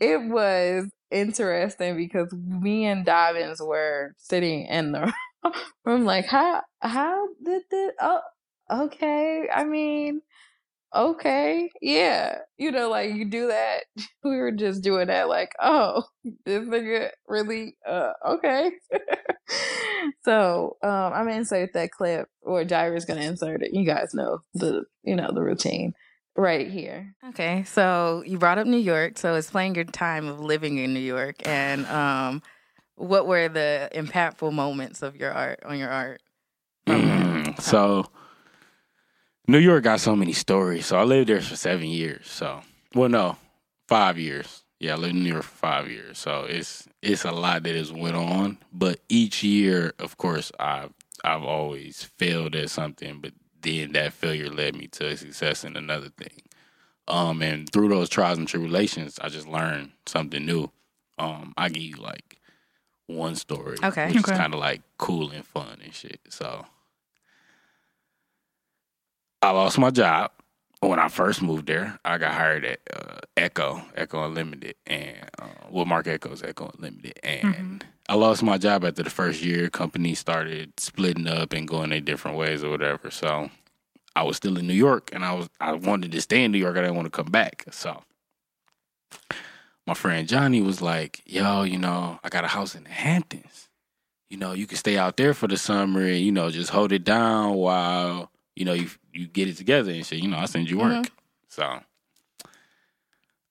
[0.00, 5.12] was interesting because me and Dobbins were sitting in the
[5.84, 7.92] room like, how how did this?
[8.00, 8.20] Oh,
[8.70, 9.48] okay.
[9.52, 10.20] I mean,
[10.96, 12.38] okay, yeah.
[12.58, 13.84] You know, like you do that.
[14.24, 16.02] We were just doing that, like, oh,
[16.44, 18.72] this nigga really, uh, okay.
[20.24, 23.72] so, um, I'm gonna insert that clip, or Jaira's gonna insert it.
[23.72, 25.94] You guys know the, you know, the routine
[26.36, 27.14] right here.
[27.28, 31.00] Okay, so you brought up New York, so explain your time of living in New
[31.00, 32.42] York and um,
[32.96, 36.20] what were the impactful moments of your art on your art?
[36.88, 38.06] Mm, so
[39.48, 40.86] New York got so many stories.
[40.86, 42.28] So I lived there for seven years.
[42.28, 42.62] So
[42.94, 43.36] well, no,
[43.88, 44.62] five years.
[44.78, 46.18] Yeah, I lived in New York for five years.
[46.18, 48.58] So it's it's a lot that has went on.
[48.72, 50.92] But each year, of course, I've
[51.24, 53.32] I've always failed at something, but
[53.62, 56.42] then that failure led me to success in another thing.
[57.08, 60.70] Um, and through those trials and tribulations, I just learned something new.
[61.18, 62.38] Um, I give you like
[63.06, 64.08] one story, Okay.
[64.08, 64.32] which Okay.
[64.32, 66.20] is kind of like cool and fun and shit.
[66.28, 66.66] So
[69.46, 70.32] I lost my job
[70.80, 72.00] when I first moved there.
[72.04, 77.20] I got hired at uh, Ecko, Ecko Unlimited, and uh, well, Marc Ecko's Ecko Unlimited,
[77.22, 79.70] and I lost my job after the first year.
[79.70, 83.08] Company started splitting up and going their different ways or whatever.
[83.12, 83.48] So
[84.16, 86.58] I was still in New York, and I was I wanted to stay in New
[86.58, 86.76] York.
[86.76, 87.66] I didn't want to come back.
[87.70, 88.02] So
[89.86, 93.68] my friend Johnny was like, "Yo, you know, I got a house in the Hamptons.
[94.28, 96.90] You know, you can stay out there for the summer and you know just hold
[96.90, 100.18] it down while you know you you get it together and shit.
[100.20, 101.08] You know, I send you work."
[101.48, 101.80] So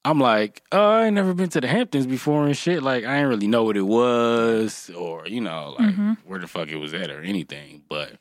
[0.03, 2.83] I'm like, "Oh, I ain't never been to the Hamptons before and shit.
[2.83, 6.17] Like, I ain't really know what it was or you know, like Mhm.
[6.25, 8.19] where the fuck it was at or anything." But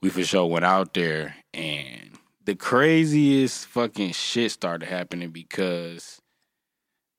[0.00, 6.20] we for sure went out there and the craziest fucking shit started happening because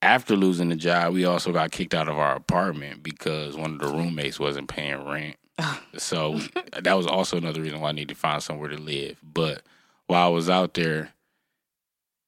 [0.01, 3.80] after losing the job, we also got kicked out of our apartment because one of
[3.80, 5.36] the roommates wasn't paying rent.
[5.97, 6.39] so
[6.82, 9.17] that was also another reason why I needed to find somewhere to live.
[9.24, 9.63] But
[10.08, 11.12] while I was out there,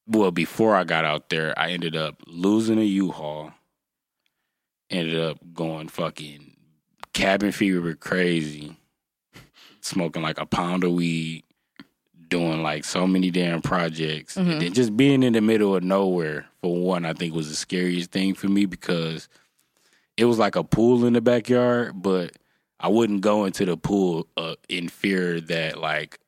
[0.07, 3.51] well, before I got out there, I ended up losing a U-Haul.
[4.89, 6.55] Ended up going fucking
[7.13, 8.75] cabin fever crazy,
[9.81, 11.43] smoking like a pound of weed,
[12.27, 14.51] doing like so many damn projects, Mhm.
[14.51, 16.47] and then just being in the middle of nowhere.
[16.61, 19.29] For one, I think was the scariest thing for me because
[20.17, 22.33] it was like a pool in the backyard, but
[22.83, 26.19] I wouldn't go into the pool uh, in fear that like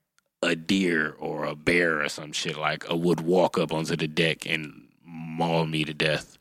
[0.42, 4.08] a deer or a bear or some shit like uh, would walk up onto the
[4.08, 6.38] deck and maul me to death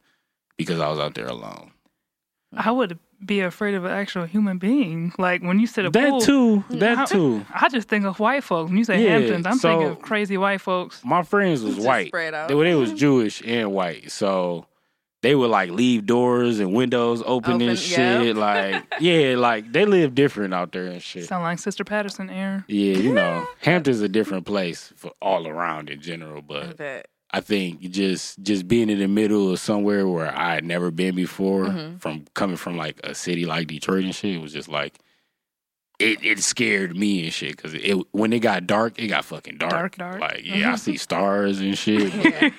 [0.57, 1.73] because I was out there alone.
[2.57, 5.13] I would be afraid of an actual human being.
[5.19, 6.65] Like when you said a That pool, too.
[6.71, 7.45] That I- too.
[7.53, 8.69] I just think of white folks.
[8.69, 11.03] When you say Yeah, Hamptons, I'm so- thinking of crazy white folks.
[11.05, 12.07] My friends was Just white.
[12.09, 12.49] spread out.
[12.49, 14.67] They, they was Jewish and white, so
[15.25, 18.37] they would like leave doors and windows open, Open, and shit.
[18.37, 21.25] Like yeah, like they live different out there and shit.
[21.27, 22.65] Sound like Sister Patterson, Aaron.
[22.69, 27.81] Yeah, you know, Hampton's a different place for all around in general, but I think
[27.81, 32.01] just just being in the middle of somewhere where I had never been before, Mhm.
[32.01, 34.99] from coming from like a city like Detroit and shit, it was just like
[36.01, 39.59] it it scared me and shit because it when it got dark, it got fucking
[39.59, 39.71] dark.
[39.71, 40.21] Dark, dark.
[40.21, 42.13] Like yeah, I see stars and shit.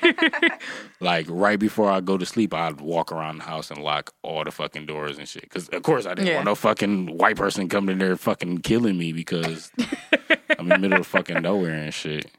[1.01, 4.43] like right before I go to sleep, I'd walk around the house and lock all
[4.43, 5.43] the fucking doors and shit.
[5.43, 6.35] Because of course I didn't Yeah.
[6.35, 9.71] want no fucking white person coming in there fucking killing me because
[10.57, 12.31] I'm in the middle of fucking nowhere and shit.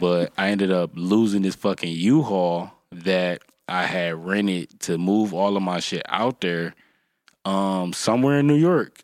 [0.00, 5.56] But I ended up losing this fucking U-Haul that I had rented to move all
[5.56, 6.74] of my shit out there,
[7.44, 9.02] um, somewhere in New York.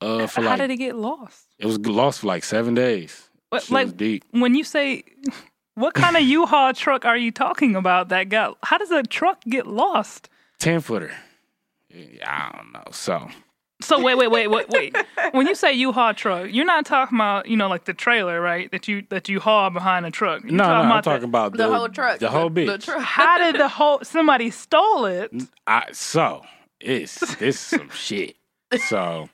[0.00, 1.46] Uh, for How like did it get lost?
[1.58, 3.28] it was lost for like seven days.
[3.50, 4.24] What, Shit was like deep.
[4.30, 5.02] when you say,
[5.74, 8.58] what kind of U-Haul truck are you talking about that got?
[8.62, 10.28] How does a truck get lost?
[10.58, 11.12] ten footer.
[11.90, 12.84] Yeah, I don't know.
[12.92, 13.28] So
[13.80, 14.96] So wait, wait, wait, wait, wait.
[15.32, 18.70] when you say U-Haul truck, you're not talking about you know like the trailer, right?
[18.70, 20.42] That you that you haul behind a truck.
[20.42, 22.18] You're no, no, I'm the- talking about the, The whole truck.
[22.18, 22.66] the whole bitch.
[22.66, 23.00] The truck.
[23.18, 25.32] How did the whole somebody stole it?
[25.66, 26.42] I so
[26.80, 28.36] it's this some shit.
[28.88, 29.30] So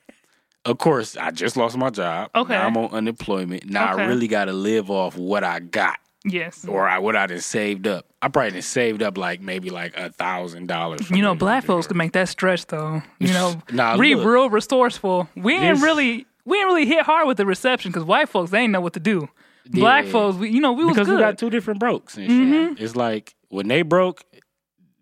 [0.64, 2.31] of course I just lost my job.
[2.35, 2.55] Okay.
[2.55, 3.66] Now I'm on unemployment.
[3.70, 4.03] Now Okay.
[4.03, 5.98] I really gotta live off what I got.
[6.27, 6.64] Yes.
[6.66, 8.07] Or I what I done saved up.
[8.22, 11.11] I probably done saved up like maybe like a thousand dollars.
[11.11, 13.03] You know, black folks can make that stretch though.
[13.18, 14.27] You know, Nah, we look.
[14.27, 15.29] real resourceful.
[15.37, 18.61] We ain't really we ain't really hit hard with the reception because white folks they
[18.61, 19.29] ain't know what to do.
[19.66, 21.16] Black folks, we, you know, we was because good.
[21.16, 22.68] we got two different brokes and Mhm.
[22.77, 22.81] shit.
[22.85, 24.22] It's like when they broke,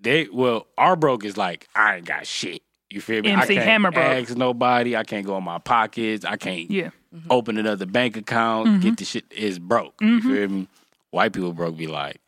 [0.00, 2.62] they well, our broke is like I ain't got shit.
[2.92, 3.30] You feel me?
[3.30, 4.04] MC I can't Hammer broke.
[4.04, 4.96] ask nobody.
[4.96, 6.24] I can't go in my pockets.
[6.24, 6.90] I can't yeah.
[7.30, 8.68] open another bank account.
[8.68, 8.80] Mhm.
[8.82, 9.94] Get the shit is broke.
[10.00, 10.22] You Mhm.
[10.22, 10.68] feel me?
[11.10, 12.20] White people broke be like,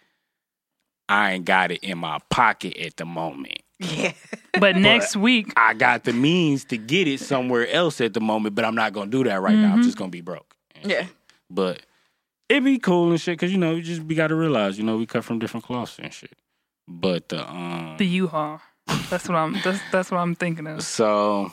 [1.09, 3.61] I ain't got it in my pocket at the moment.
[3.79, 4.12] Yeah.
[4.61, 8.55] But next week, I got the means to get it somewhere else at the moment,
[8.55, 9.72] but I'm not gonna do that right now.
[9.72, 9.85] I'm Mhm.
[9.85, 10.55] just gonna be broke.
[10.85, 11.07] Yeah.
[11.50, 11.83] But
[12.48, 14.96] it be cool and shit, cause you know, you just we gotta realize, you know,
[14.96, 16.38] we cut from different cloths and shit.
[16.87, 18.61] But the um the U-Haul.
[19.10, 19.54] That's what I'm.
[19.62, 20.82] That's that's what I'm thinking of.
[20.82, 21.52] so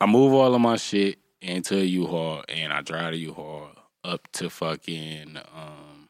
[0.00, 3.68] I move all of my shit into a U-Haul and I drive the U-Haul
[4.04, 6.08] up to fucking um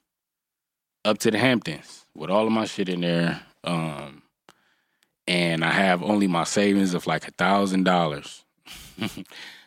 [1.04, 3.42] up to the Hamptons with all of my shit in there.
[3.64, 4.22] Um
[5.28, 8.44] and I have only my savings of like a thousand dollars.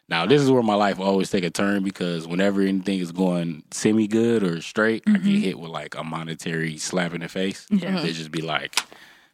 [0.09, 3.61] Now this is where my life always take a turn because whenever anything is going
[3.69, 5.39] semi good or straight, I get Mhm.
[5.41, 7.67] hit with like a monetary slap in the face.
[7.69, 8.01] Yeah.
[8.01, 8.79] They just be like,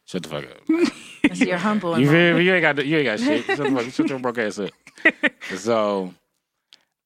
[0.06, 0.60] "Shut the fuck up."
[1.22, 1.98] That's your humble.
[1.98, 2.44] You and feel me?
[2.44, 3.44] You ain't got you ain't got shit.
[3.44, 4.70] Shut, the fuck, shut your broke ass up.
[5.56, 6.14] So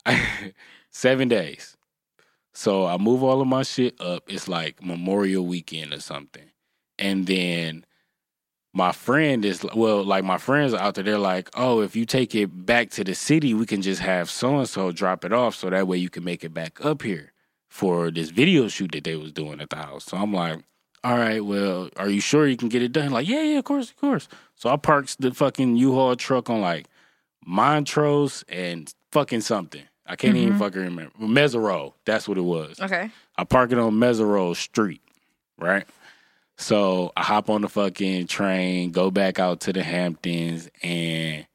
[0.91, 1.77] seven days.
[2.53, 4.25] So I move all of my shit up.
[4.29, 6.51] It's like Memorial Weekend or something,
[6.99, 7.85] and then
[8.73, 11.05] my friend is well, like my friends are out there.
[11.05, 14.31] They're like, "Oh, if you take it back to the city, we can just have
[14.31, 17.03] so and so drop it off, so that way you can make it back up
[17.03, 17.33] here
[17.69, 20.61] for this video shoot that they was doing at the house." So I'm like,
[21.05, 23.65] "All right, well, are you sure you can get it done?" Like, "Yeah, yeah, of
[23.65, 26.87] course, of course." So I parks the fucking U-Haul truck on like
[27.47, 29.83] Montrose and fucking something.
[30.07, 30.59] I can't even Mhm.
[30.59, 31.13] fucking remember.
[31.21, 32.81] Meserole, that's what it was.
[32.81, 33.11] Okay.
[33.37, 35.01] I park it on Meserole Street,
[35.59, 35.87] right?
[36.57, 41.47] So I hop on the fucking train, go back out to the Hamptons, and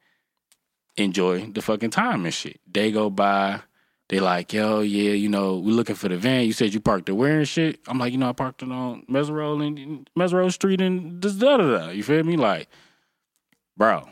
[0.96, 2.60] enjoy the fucking time and shit.
[2.66, 3.60] They go by,
[4.08, 6.44] they like, yo, yeah, you know, we looking for the van.
[6.44, 7.80] You said you parked it where and shit.
[7.88, 11.56] I'm like, you know, I parked it on Meserole and Meserole Street and da da
[11.56, 11.88] da.
[11.90, 12.36] You feel me?
[12.36, 12.68] Like,
[13.76, 14.08] bro,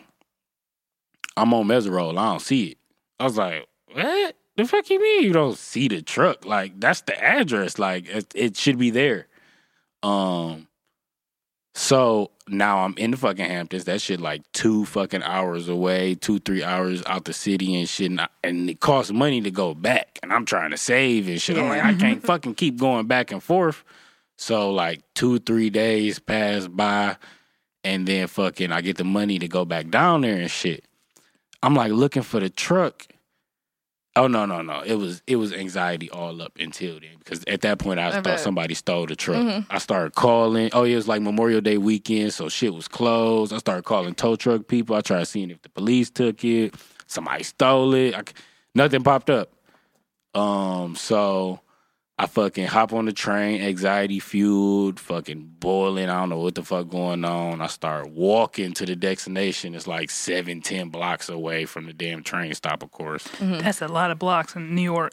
[1.37, 2.19] I'm on Meserole.
[2.19, 2.79] I don't see it.
[3.21, 4.37] I was like, what?
[4.57, 6.45] The fuck you mean you don't see the truck?
[6.45, 7.79] Like that's the address.
[7.79, 9.29] Like it, it should be there.
[10.03, 10.69] Um.
[11.77, 13.85] So now I'm in the fucking Hamptons.
[13.85, 18.11] That shit like two fucking hours away, two three hours out the city and shit.
[18.13, 20.19] And, I- and it costs money to go back.
[20.23, 21.59] And I'm trying to save and shit.
[21.59, 23.83] I'm like, I can't fucking keep going back and forth.
[24.37, 27.17] So like two three days pass by,
[27.83, 30.85] and then fucking I get the money to go back down there and shit.
[31.63, 33.07] I'm like looking for the truck.
[34.17, 34.81] Oh no no no!
[34.83, 38.11] It was it was anxiety all up until then because at that point I, I
[38.13, 38.41] thought bet.
[38.41, 39.43] somebody stole the truck.
[39.43, 39.67] Mhm.
[39.69, 40.71] I started calling.
[40.73, 43.53] Oh, yeah, it was like Memorial Day weekend, so shit was closed.
[43.53, 44.95] I started calling tow truck people.
[44.95, 46.77] I tried seeing if the police took it.
[47.09, 48.15] Somebody stole it.
[48.15, 48.23] I
[48.75, 49.51] nothing popped up.
[50.35, 51.61] Um, so
[52.17, 56.09] I fucking hop on the train, anxiety fueled, fucking boiling.
[56.09, 57.61] I don't know what the fuck going on.
[57.61, 59.75] I start walking to the destination.
[59.75, 63.27] It's like seven, ten blocks away from the damn train stop, of course.
[63.41, 65.13] That's a lot of blocks in New York.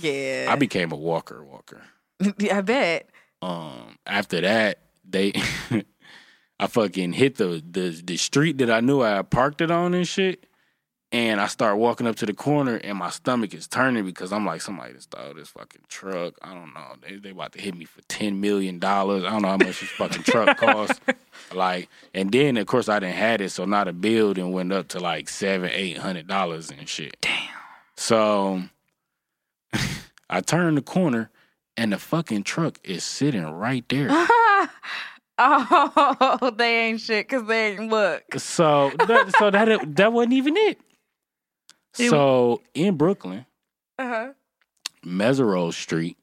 [0.00, 0.46] Yeah.
[0.48, 1.82] I became a walker, walker.
[2.52, 3.10] I bet.
[3.42, 5.32] Um, after that, they,
[6.60, 9.92] I fucking hit the, the the street that I knew I had parked it on
[9.92, 10.46] and shit.
[11.14, 14.44] And I start walking up to the corner, and my stomach is turning because I'm
[14.44, 16.34] like, somebody just stole this fucking truck.
[16.42, 16.96] I don't know.
[17.00, 19.22] They they about to hit me for ten million dollars.
[19.22, 21.00] I don't know how much this fucking truck cost.
[21.52, 24.72] Like, and then of course I didn't had it, so now the bill then went
[24.72, 27.16] up to like seven, eight hundred dollars and shit.
[27.20, 27.48] Damn.
[27.96, 28.64] So
[30.28, 31.30] I turn the corner,
[31.76, 34.08] and the fucking truck is sitting right there.
[35.38, 38.24] oh, they ain't shit because they ain't look.
[38.36, 40.80] So that, so that that wasn't even it.
[41.98, 43.46] It- So in Brooklyn,
[43.98, 44.32] Uh-huh.
[45.04, 46.16] Meserole Street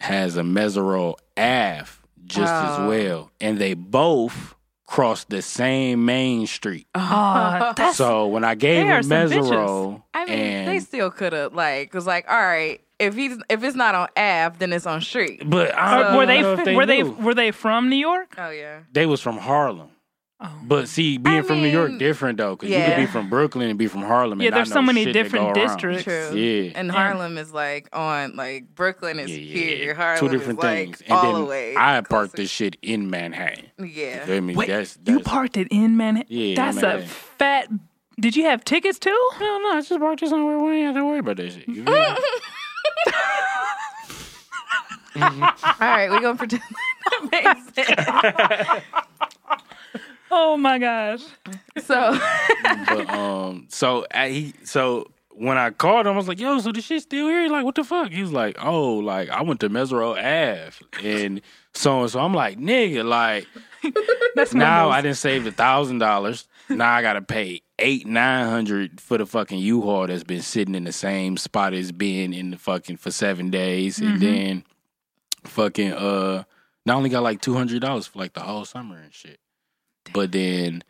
[0.00, 1.90] has a Meserole Ave
[2.24, 2.88] just as Oh.
[2.88, 4.54] well, and they both
[4.86, 6.86] cross the same main street.
[6.94, 9.10] Oh, so when I gave they him some.
[9.30, 13.38] Meserole, I mean, and, they still could have like was like, all right, if he's
[13.48, 15.42] if it's not on Ave, then it's on street.
[15.48, 18.34] but I Uh, were they, they were they were they from New York?
[18.38, 18.80] Oh yeah.
[18.92, 19.90] They was from Harlem.
[20.44, 20.50] Oh.
[20.64, 23.68] But see, being I from New York different though, because you could be from Brooklyn
[23.70, 24.32] and be from Harlem.
[24.40, 25.68] And Yeah, not there's so many different go around.
[25.68, 26.02] districts.
[26.04, 26.34] True.
[26.34, 26.72] Yeah.
[26.74, 26.92] And Yeah.
[26.94, 29.86] Harlem is like on like Brooklyn is Yeah, yeah, here.
[29.88, 29.94] yeah.
[29.94, 31.00] Harlem Two different is like things.
[31.02, 31.76] And all then the way.
[31.76, 32.42] I had parked closer.
[32.42, 33.66] this shit in Manhattan.
[33.78, 34.24] Yeah.
[34.28, 36.26] I mean, Wait, that's, you parked it in Manhattan.
[36.28, 37.06] Yeah, that's a Manhattan.
[37.08, 37.68] fat.
[38.20, 39.10] Did you have tickets too?
[39.40, 40.58] No, no, I just parked this somewhere.
[40.58, 41.68] We ain't have to worry about that shit.
[41.68, 42.16] You feel me?
[45.22, 46.62] all right, we're gonna pretend
[47.32, 48.82] like that makes sense.
[50.34, 51.22] Oh my gosh.
[51.84, 52.18] So
[52.62, 56.72] but um, so I, he, so when I called him, I was like, "Yo, so
[56.72, 58.10] the shit still here?" He like, what the fuck?
[58.10, 60.72] He was like, "Oh, like I went to Meserole Ave
[61.02, 61.42] and
[61.74, 63.46] so and so." I'm like, "Nigga, like
[64.34, 66.48] That's now I didn't save a thousand dollars.
[66.68, 70.84] Now I gotta pay eight nine hundred for the fucking U-Haul that's been sitting in
[70.84, 74.64] the same spot it's been in the fucking for seven days, and then
[75.44, 76.44] fucking uh,
[76.86, 79.40] not only got like two hundred dollars for like the whole summer and shit,
[80.12, 80.82] but then.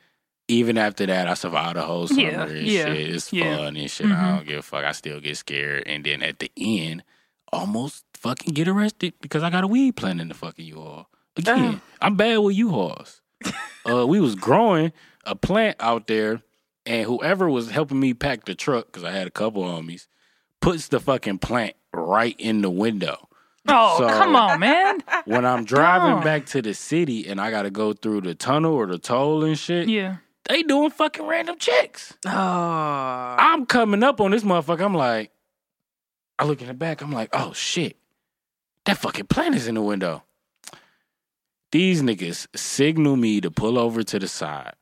[0.48, 3.10] Even after that, I survived the whole summer Yeah, and yeah, shit.
[3.10, 3.56] It's yeah.
[3.56, 4.10] fun and shit.
[4.10, 4.84] I don't give a fuck.
[4.84, 5.84] I still get scared.
[5.86, 7.04] And then at the end,
[7.50, 11.08] almost fucking get arrested because I got a weed plant in the fucking U-Haul.
[11.36, 13.22] Again, I'm bad with U-Hauls.
[13.88, 14.92] uh, we was growing
[15.24, 16.42] a plant out there,
[16.84, 20.06] and whoever was helping me pack the truck, because I had a couple homies,
[20.60, 23.28] puts the fucking plant right in the window.
[23.68, 25.02] Oh, So- come on, man.
[25.24, 28.74] When I'm driving back to the city and I got to go through the tunnel
[28.74, 30.16] or the toll and shit, Yeah.
[30.48, 32.14] they doing fucking random checks.
[32.26, 32.30] Oh
[33.38, 34.84] I'm coming up on this motherfucker.
[34.84, 35.30] I'm like,
[36.38, 37.02] I look in the back.
[37.02, 37.96] I'm like, oh shit,
[38.86, 40.24] that fucking plant is in the window.
[41.70, 44.74] These niggas signal me to pull over to the side.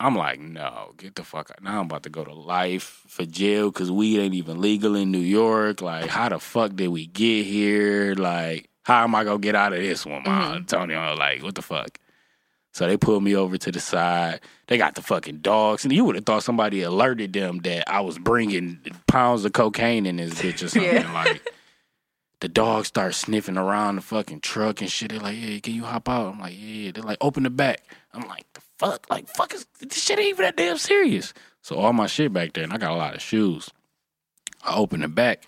[0.00, 1.62] I'm like, no, get the fuck out.
[1.62, 5.10] Now I'm about to go to life for jail because weed ain't even legal in
[5.10, 5.82] New York.
[5.82, 8.14] Like, how the fuck did we get here?
[8.14, 10.30] Like, how am I gonna get out of this one, Ma?
[10.30, 10.56] Mm-hmm.
[10.56, 11.14] Antonio?
[11.14, 11.98] Like, what the fuck?
[12.72, 14.40] So they pulled me over to the side.
[14.68, 18.00] They got the fucking dogs, and you would have thought somebody alerted them that I
[18.00, 20.94] was bringing pounds of cocaine in this bitch or something.
[20.94, 21.12] Yeah.
[21.12, 21.46] Like
[22.40, 25.10] the dogs start sniffing around the fucking truck and shit.
[25.10, 27.82] They're like, "Yeah, can you hop out?" I'm like, "Yeah." They're like, "Open the back."
[28.14, 29.06] I'm like, "The fuck?
[29.10, 32.54] Like, fuck is this shit ain't even that damn serious." So all my shit back
[32.54, 33.70] there, and I got a lot of shoes.
[34.64, 35.44] I open the back,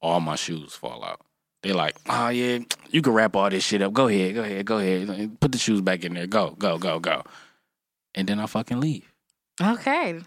[0.00, 1.20] all my shoes fall out.
[1.62, 3.92] They like, oh yeah, you can wrap all this shit up.
[3.92, 5.38] Go ahead, go ahead, go ahead.
[5.40, 6.26] Put the shoes back in there.
[6.26, 7.22] Go, go, go, go.
[8.14, 9.10] And then I fucking leave.
[9.60, 10.20] Okay.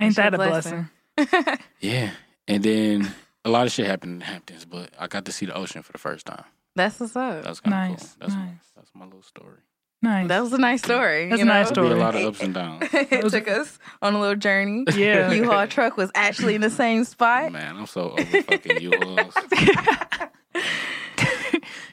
[0.00, 0.88] Ain't That's that a your blessing?
[1.80, 2.10] Yeah.
[2.46, 5.54] And then a lot of shit happened in Hamptons, but I got to see the
[5.54, 6.44] ocean for the first time.
[6.74, 7.44] That's what's up.
[7.44, 8.16] That's kind of Nice, cool.
[8.20, 8.72] That's nice.
[8.74, 9.58] that's my little story.
[10.00, 10.28] Nice.
[10.28, 11.28] That was a nice story.
[11.28, 11.74] That's you a nice know?
[11.82, 12.84] There'll be a lot of ups and downs.
[12.92, 14.84] it took us on a little journey.
[14.94, 15.32] Yeah.
[15.32, 17.50] U-Haul truck was actually in the same spot.
[17.52, 19.34] Man, I'm so over fucking U-Hauls.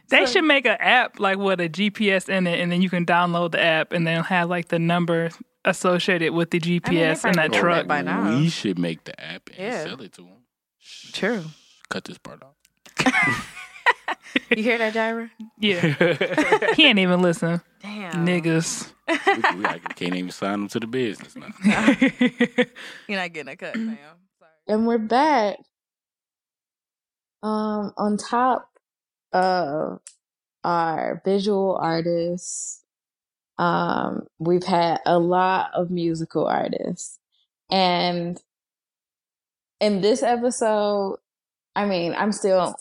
[0.10, 3.08] They should make an app like with a GPS in it, and then you can
[3.08, 5.32] download the app, and then have like the number
[5.66, 7.78] associated with the I mean, GPS in probably that truck.
[7.78, 8.38] that by now.
[8.38, 9.84] We should make the app and Yeah.
[9.84, 10.44] sell it to them.
[11.12, 11.46] True.
[11.90, 13.52] Cut this part off.
[14.56, 15.30] You hear that, Gyra?
[15.60, 18.26] Yeah, he ain't even listen, Damn.
[18.26, 18.92] niggas.
[19.08, 21.48] we, we, I can't even sign them to the business now.
[23.08, 23.98] You're not getting a cut, fam.
[24.40, 24.52] Sorry.
[24.68, 25.58] And we're back.
[27.44, 28.70] Um, on top
[29.32, 30.00] of
[30.64, 32.84] our visual artists,
[33.58, 37.20] um, we've had a lot of musical artists.
[37.70, 38.40] And
[39.80, 41.18] in this episode,
[41.76, 42.76] I mean, I'm still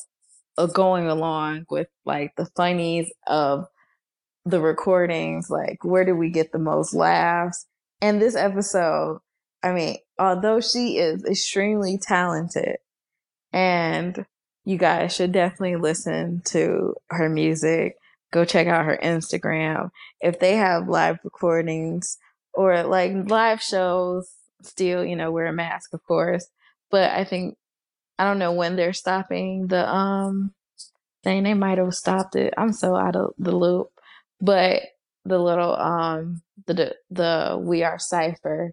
[0.56, 3.66] Uh, going along with like the funnies of
[4.44, 7.66] the recordings, like where do we get the most laughs?
[8.00, 9.20] And this episode,
[9.62, 12.76] I mean, although she is extremely talented
[13.52, 14.26] and
[14.64, 17.96] you guys should definitely listen to her music.
[18.32, 19.90] Go check out her Instagram.
[20.20, 22.18] If they have live recordings
[22.52, 24.28] or like live shows,
[24.62, 26.48] still, you know, wear a mask, of course.
[26.90, 27.56] But I think
[28.18, 30.52] I don't know when they're stopping the um
[31.24, 31.42] thing.
[31.42, 32.54] They might have stopped it.
[32.56, 33.88] I'm so out of the loop.
[34.40, 34.82] But
[35.24, 38.72] the little um the the We Are Cipher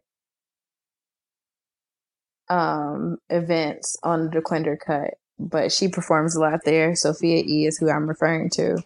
[2.49, 5.15] um events on the Quinder Cut.
[5.39, 6.95] But she performs a lot there.
[6.95, 8.83] Sophia E is who I'm referring to.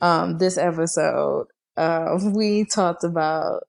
[0.00, 3.64] Um this episode, uh we talked about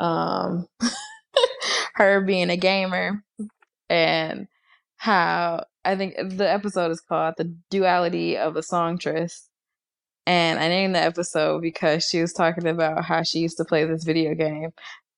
[0.00, 0.66] um
[1.94, 3.24] her being a gamer
[3.88, 4.48] and
[5.04, 9.50] how I think the episode is called The Duality of a Songstress.
[10.26, 13.84] And I named the episode because she was talking about how she used to play
[13.84, 14.70] this video game.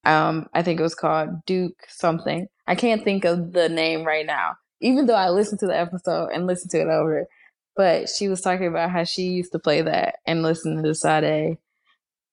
[0.05, 2.49] Um, I think it was called Duke something.
[2.67, 6.31] I can't think of the name right now, even though I listened to the episode
[6.35, 7.29] and listened to it over.
[7.77, 10.97] But she was talking about how she used to play that and listen to the
[10.97, 11.59] Sade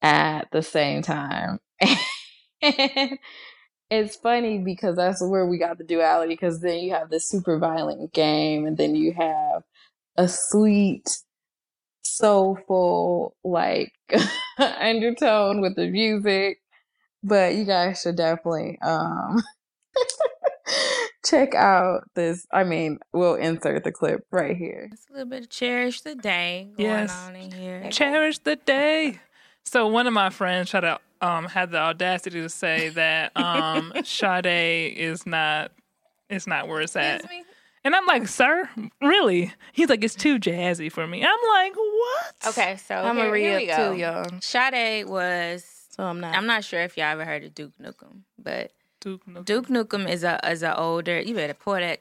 [0.01, 1.59] at the same time.
[3.91, 7.29] And it's funny because that's where we got the duality because then you have this
[7.29, 9.63] super violent game and then you have
[10.17, 11.07] a sweet
[12.03, 13.93] soulful like
[14.57, 16.59] undertone with the music
[17.23, 19.41] but you guys should definitely um
[21.25, 25.43] check out this i mean we'll insert the clip right here It's a little bit
[25.43, 27.11] of cherish the day going Yes.
[27.27, 27.89] on in here.
[27.91, 29.19] Cherish the day.
[29.65, 33.93] So one of my friends shout to um had the audacity to say that um
[34.03, 35.71] Sade is not
[36.29, 37.23] it's not where it's at.
[37.85, 38.69] And I'm like, sir,
[39.01, 39.53] really?
[39.73, 41.21] He's like, it's too jazzy for me.
[41.21, 42.47] I'm like, what?
[42.47, 43.93] Okay, so I'ma here, read here we go.
[43.93, 44.25] too, y'all.
[44.39, 45.65] Sade was.
[45.89, 46.33] So I'm not.
[46.35, 48.71] I'm not sure if y'all ever heard of Duke Nukem, but
[49.01, 49.45] Duke Nukem.
[49.45, 51.19] Duke Nukem is a is a older.
[51.19, 51.99] You better pour that.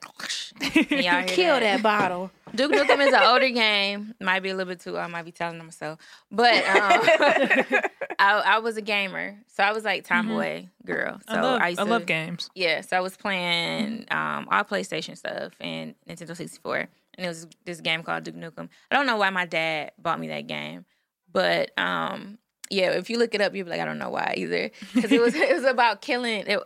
[0.63, 2.31] Y'all hear Kill that bottle.
[2.55, 4.15] Duke Nukem is an older game.
[4.21, 4.99] Might be a little bit too.
[4.99, 5.99] I might be telling them myself,
[6.31, 7.81] but um,
[8.19, 11.21] I, I was a gamer, so I was like tomboy girl.
[11.29, 12.51] So I love, I, I, love games.
[12.55, 16.89] Yeah, so I was playing um, all PlayStation stuff and Nintendo 64, and
[17.27, 18.69] it was this game called Duke Nukem.
[18.91, 20.85] I don't know why my dad bought me that game,
[21.33, 22.39] but um,
[22.71, 25.13] yeah, if you look it up, you'll be like, I don't know why either, because
[25.13, 26.47] it was it was about killing.
[26.47, 26.61] It,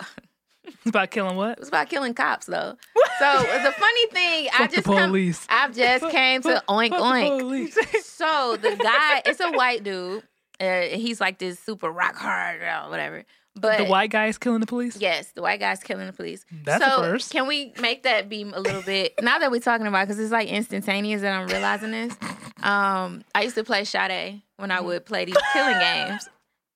[0.87, 1.59] It's about killing what?
[1.59, 2.77] It's about killing cops though.
[3.19, 5.47] So the funny thing, I Fuck the just come, police.
[5.49, 7.41] I've just came to oink Fuck the oink.
[7.41, 7.79] police.
[8.17, 10.23] So the guy, it's a white dude.
[10.61, 13.25] Uh, he's like this super rock hard or whatever.
[13.59, 14.97] But the white guy is killing the police?
[14.99, 16.45] yes, the white guy's killing the police.
[16.65, 17.31] That's so first.
[17.33, 19.15] can we make that be a little bit?
[19.23, 22.15] now that we're talking about, because it's like instantaneous that I'm realizing this.
[22.63, 26.29] Um, I used to play Sade when I would play these killing games.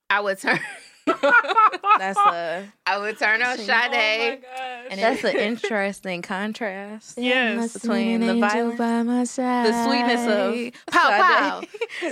[0.09, 0.59] I would turn.
[1.99, 4.41] That's a I would turn on Sade.
[4.91, 7.19] and that's an interesting contrast.
[7.19, 7.73] Yes.
[7.75, 11.63] between the violence, the sweetness of Pow, pow.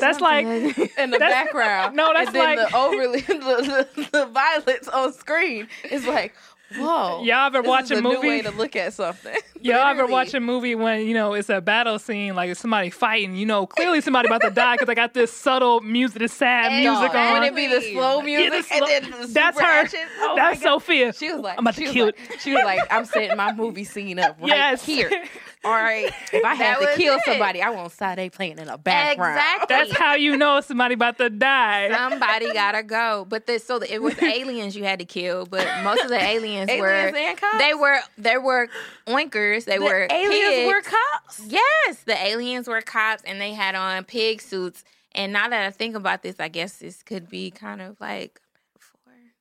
[0.01, 0.45] That's like,
[0.99, 1.97] in the That's- background.
[1.97, 6.35] no, that's and then like- the overly the, the, the violence on screen is like,
[6.77, 7.23] whoa.
[7.25, 8.29] Y'all ever this watch a movie?
[8.29, 9.35] way to look at something.
[9.61, 12.91] Y'all ever watch a movie when you know it's a battle scene, like it's somebody
[12.91, 13.35] fighting?
[13.37, 16.73] You know, clearly somebody about to die because they got this subtle music, this sad
[16.81, 17.43] music and on.
[17.45, 19.89] it be the slow Yeah, music, the slow- and then the that's her.
[20.21, 21.13] Oh That's Sophia.
[21.13, 22.41] She was like, I'm about to kill like, it.
[22.41, 24.85] She was like, I'm setting my movie scene up right Yes.
[24.85, 25.11] here.
[25.65, 27.23] All right, if I That have to kill it.
[27.25, 29.37] somebody, I want Sade playing in the background.
[29.37, 29.67] Exactly.
[29.77, 31.91] That's how you know somebody about to die.
[31.91, 33.27] Somebody gotta go.
[33.29, 36.71] But the, so it was aliens you had to kill, but most of the aliens,
[36.79, 37.59] were Aliens and cops?
[37.59, 38.69] they were they were
[39.07, 39.65] oinkers.
[39.65, 40.67] They The were aliens pigs.
[40.69, 41.41] were cops.
[41.49, 44.85] Yes, the aliens were cops, and they had on pig suits.
[45.13, 48.41] And now that I think about this, I guess this could be kind of like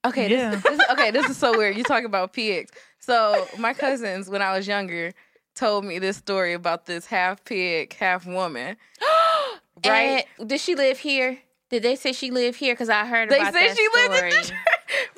[0.05, 0.51] Okay, Yeah.
[0.51, 1.75] this, this, okay, this is so weird.
[1.75, 2.71] You talk about pigs.
[2.99, 5.11] So my cousins, when I was younger,
[5.57, 8.77] told me this story about this half pig, half woman.
[9.85, 10.25] right?
[10.39, 11.39] And did she live here?
[11.69, 12.73] Did they say she lived here?
[12.73, 14.59] Because I heard They about said that she lived in story.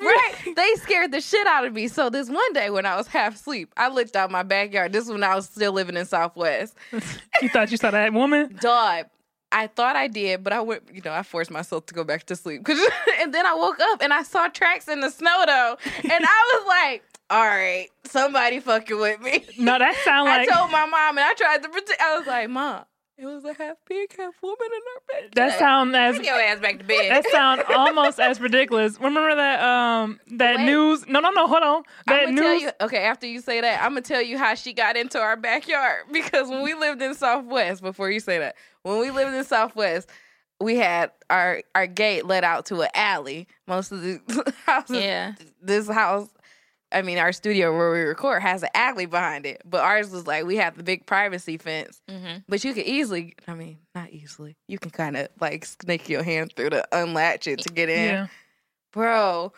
[0.00, 0.34] right.
[0.56, 1.86] They scared the shit out of me.
[1.86, 4.92] So this one day when I was half asleep, I looked out my backyard.
[4.92, 6.74] This is when I was still living in Southwest.
[7.40, 8.56] you thought you saw that woman?
[8.60, 9.06] Dog.
[9.52, 12.24] I thought I did, but I went, you know, I forced myself to go back
[12.26, 12.64] to sleep.
[12.64, 12.78] 'Cause-
[13.20, 15.76] and then I woke up and I saw tracks in the snow though.
[16.04, 19.44] And I was like, all right, somebody fucking with me.
[19.58, 21.98] No, that sound like I told my mom and I tried to pretend.
[22.00, 22.84] I was like, Mom,
[23.18, 24.80] It was a half pig, half woman in
[25.16, 25.30] our bed.
[25.34, 27.10] That sound as Take your ass back to bed.
[27.10, 28.98] that sound almost as ridiculous.
[29.00, 30.64] Remember that um that Wait.
[30.66, 31.06] news?
[31.06, 31.46] No, no, no.
[31.46, 31.82] Hold on.
[32.06, 32.62] That I'm news.
[32.62, 32.70] you.
[32.80, 36.04] Okay, after you say that, I'm gonna tell you how she got into our backyard
[36.12, 40.08] because when we lived in Southwest, before you say that, when we lived in Southwest,
[40.60, 43.46] we had our our gate led out to an alley.
[43.66, 44.20] Most of the
[44.66, 45.34] houses, Yeah.
[45.62, 46.28] this house.
[46.92, 50.26] I mean, our studio where we record has an alley behind it, but ours was
[50.26, 52.00] like we have the big privacy fence.
[52.08, 52.38] Mm-hmm.
[52.48, 54.56] But you could easily, I mean, not easily.
[54.66, 58.08] You can kind of like snake your hand through to unlatch it to get in
[58.14, 58.26] Yeah.
[58.92, 59.52] bro.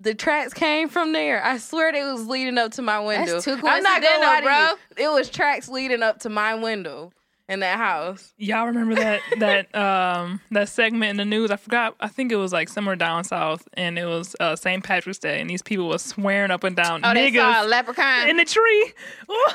[0.00, 1.42] The tracks came from there.
[1.42, 3.40] I swear they was leading up to my window.
[3.40, 5.04] too I'm not gonna lie you.
[5.04, 7.12] It was tracks leading up to my window
[7.48, 8.32] in that house.
[8.38, 11.50] Y'all remember that that um that segment in the news?
[11.50, 11.94] I forgot.
[12.00, 14.82] I think it was like somewhere down south, and it was uh, St.
[14.82, 18.28] Patrick's Day, and these people were swearing up and down Oh, they saw a leprechaun.
[18.28, 18.92] in the tree.
[19.28, 19.54] Oh,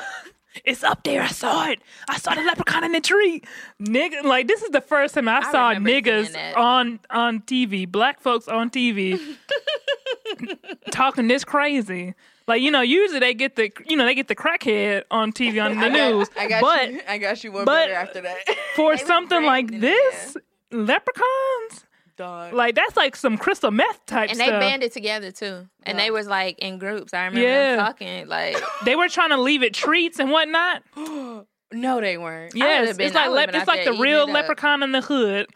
[0.64, 1.22] it's up there.
[1.22, 1.80] I saw it.
[2.08, 3.42] I saw the leprechaun in the tree.
[3.80, 8.20] Nigga, like this is the first time I, I saw niggas on on TV, black
[8.20, 9.20] folks on TV,
[10.90, 12.14] talking this crazy.
[12.50, 15.64] Like you know, usually they get the you know they get the crackhead on TV
[15.64, 17.00] on the I got- news, I got but you.
[17.08, 18.38] I got you one but- better after that.
[18.76, 20.36] for something like branding this,
[20.72, 21.86] leprechauns,
[22.16, 22.52] Dog.
[22.52, 24.60] like that's like some crystal meth type and they stuff.
[24.60, 25.68] banded together too.
[25.84, 27.14] And they was like in groups.
[27.14, 27.76] I remember Yeah.
[27.76, 30.82] them talking like they were trying to leave it treats and whatnot.
[30.96, 32.54] no, they weren't.
[32.56, 34.34] Yes, been- it's like would've lep- been it's like the real it up.
[34.34, 35.46] leprechaun in the hood.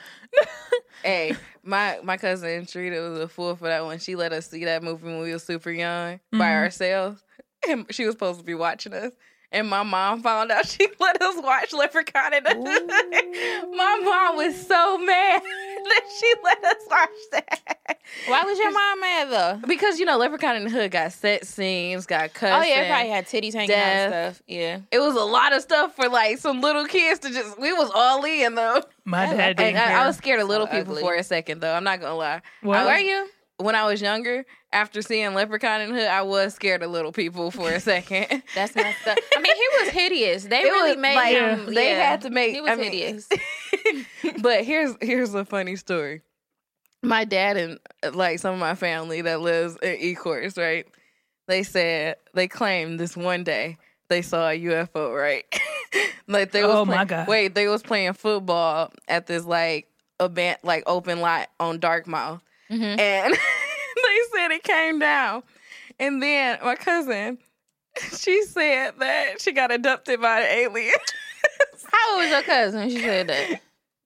[1.03, 1.34] Hey,
[1.65, 3.99] my my cousin Trita was a fool for that one.
[3.99, 6.62] She let us see that movie when we were super young by Mhm.
[6.62, 7.23] ourselves.
[7.69, 9.12] And she was supposed to be watching us.
[9.55, 13.70] And my mom found out she let us watch Leprechaun in the Hood.
[13.76, 15.42] My mom was so mad
[15.84, 17.98] that she let us watch that.
[18.26, 19.66] Why was your mom mad though?
[19.66, 22.52] Because you know, Leprechaun in the Hood got set scenes, got cussing.
[22.55, 24.42] Oh yeah, it probably had titties hanging out and stuff.
[24.48, 24.80] Yeah.
[24.90, 27.59] It was a lot of stuff for like some little kids to just.
[27.59, 28.82] We was all in though.
[29.05, 30.07] My dad And didn't I, I care.
[30.07, 31.02] was scared of little So people ugly.
[31.02, 31.72] for a second though.
[31.74, 32.42] I'm not gonna lie.
[32.62, 33.28] Well, I Were you?
[33.59, 37.50] When I was younger, after seeing Leprechaun in Hood, I was scared of little people
[37.50, 38.42] for a second.
[38.55, 39.18] That's messed up.
[39.36, 40.44] I mean, he was hideous.
[40.44, 41.74] They It really made like, him.
[41.74, 42.11] They yeah.
[42.11, 42.55] had to make.
[42.55, 43.28] He was I mean, hideous.
[44.42, 46.22] but here's here's a funny story.
[47.02, 47.78] My dad and
[48.14, 50.86] like some of my family that lives in Ecorse, right?
[51.46, 53.76] They said they claimed this one day
[54.09, 55.44] they saw a UFO, right?
[56.28, 57.28] like they was Oh, play- my God.
[57.28, 59.88] Wait, they was playing football at this like
[60.20, 62.40] event, like open lot on Dark Darkmouth,
[62.71, 62.99] Mhm.
[62.99, 63.35] and
[63.97, 65.43] they said it came down.
[65.99, 67.39] And then my cousin,
[68.17, 70.95] she said that she got abducted by an alien.
[71.93, 73.61] How old was your cousin when she said that?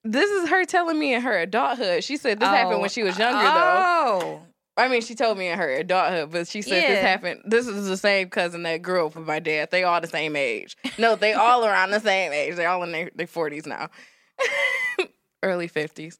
[0.04, 2.04] This is her telling me in her adulthood.
[2.04, 3.50] She said this happened when she was younger, though.
[3.54, 4.42] Oh.
[4.76, 7.40] I mean, she told me in her adulthood, but she said this happened.
[7.44, 9.70] This is the same cousin that grew up with my dad.
[9.72, 10.76] They all the same age.
[10.98, 12.54] No, they all around the same age.
[12.54, 13.90] They all in their their forties now,
[15.42, 16.18] early fifties.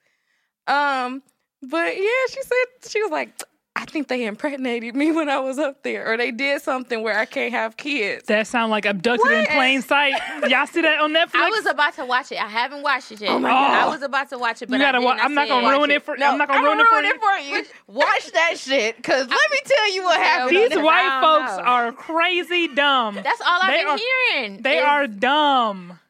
[0.67, 1.23] Um,
[1.63, 3.31] but yeah, she said she was like,
[3.77, 7.17] I think they impregnated me when I was up there, or they did something where
[7.17, 8.27] I can't have kids.
[8.27, 10.15] that sound like abducted in plain sight.
[10.49, 11.37] Y'all see that on Netflix?
[11.37, 12.43] I was about to watch it.
[12.43, 13.31] I haven't watched it yet.
[13.31, 13.53] Oh my oh.
[13.53, 13.71] God.
[13.71, 14.99] I was about to watch it, but you gotta.
[14.99, 15.21] I Wa- didn't.
[15.21, 16.17] I I'm not gonna ruin it for.
[16.17, 17.55] No, I'm not gonna I'm ruin it for you.
[17.57, 17.99] it for you.
[17.99, 20.57] Watch that shit, cause let me tell you what happened.
[20.57, 21.63] These white folks know.
[21.63, 23.15] are crazy dumb.
[23.23, 24.63] That's all I've They been are- hearing.
[24.63, 26.01] They is- are dumb.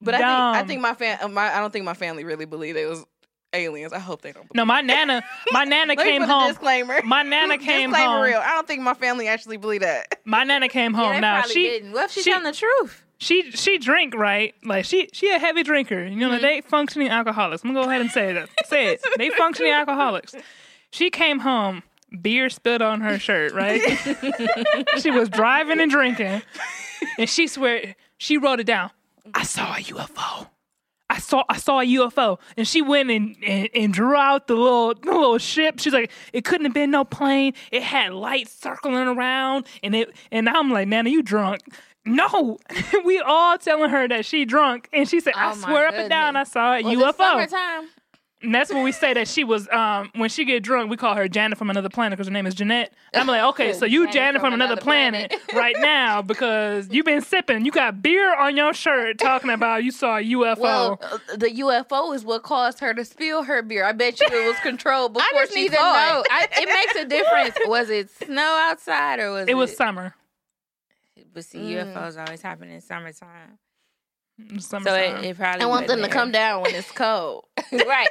[0.00, 0.28] But I think.
[0.30, 3.04] I think my fam, uh, my I don't think my family really believed it was
[3.56, 3.92] aliens.
[3.92, 4.52] I hope they don't.
[4.54, 6.48] No, my nana, my nana Let me came put a home.
[6.48, 7.00] disclaimer.
[7.04, 8.22] My nana came disclaimer home.
[8.22, 8.38] real.
[8.38, 10.20] I don't think my family actually believe that.
[10.24, 11.14] My nana came home.
[11.14, 11.92] they now she didn't.
[11.92, 13.04] What if she's she- telling the truth?
[13.18, 14.54] she she drink right.
[14.64, 16.04] Like she she a heavy drinker.
[16.04, 16.42] You know, mm-hmm.
[16.42, 17.62] they functioning alcoholics.
[17.64, 18.48] I'm gonna go ahead and say that.
[18.66, 19.04] Say it.
[19.16, 20.34] They functioning alcoholics.
[20.90, 21.82] She came home.
[22.22, 23.52] Beer spilled on her shirt.
[23.52, 23.80] Right.
[24.98, 26.42] she was driving and drinking,
[27.18, 28.90] and she swear she wrote it down.
[29.34, 30.48] I saw a UFO.
[31.16, 34.54] I saw I saw a UFO, and she went and, and, and drew out the
[34.54, 35.78] little the little ship.
[35.80, 37.54] She's like, it couldn't have been no plane.
[37.72, 41.62] It had lights circling around, and it and I'm like, Nana, you drunk?
[42.04, 42.58] No,
[43.04, 45.88] we all telling her that she drunk, and she said, oh I Oh, my swear
[45.88, 46.52] up and down, I goodness.
[46.52, 47.14] saw a it UFO.
[48.46, 48.48] Summertime?
[48.48, 51.14] And that's when we say that she was um when she get drunk, we call
[51.14, 52.92] her Janet from another planet because her name is Jeanette.
[53.12, 57.22] And I'm like, okay, so you Janet, from, another, planet, right now because you've been
[57.22, 57.64] sipping.
[57.64, 60.58] You got beer on your shirt talking about you saw a UFO.
[60.58, 63.84] Well, uh, the UFO is what caused her to spill her beer.
[63.84, 66.22] I bet you it was controlled before I just she need to know.
[66.24, 66.28] it.
[66.30, 67.56] I, it makes a difference.
[67.66, 69.50] Was it snow outside or was it?
[69.50, 70.14] it was summer.
[71.34, 71.92] But see, Mm.
[71.94, 73.58] UFOs always happen in summertime,
[74.58, 75.62] Summer so it, it probably.
[75.62, 77.44] I want them to come down when it's cold.
[77.86, 78.08] right.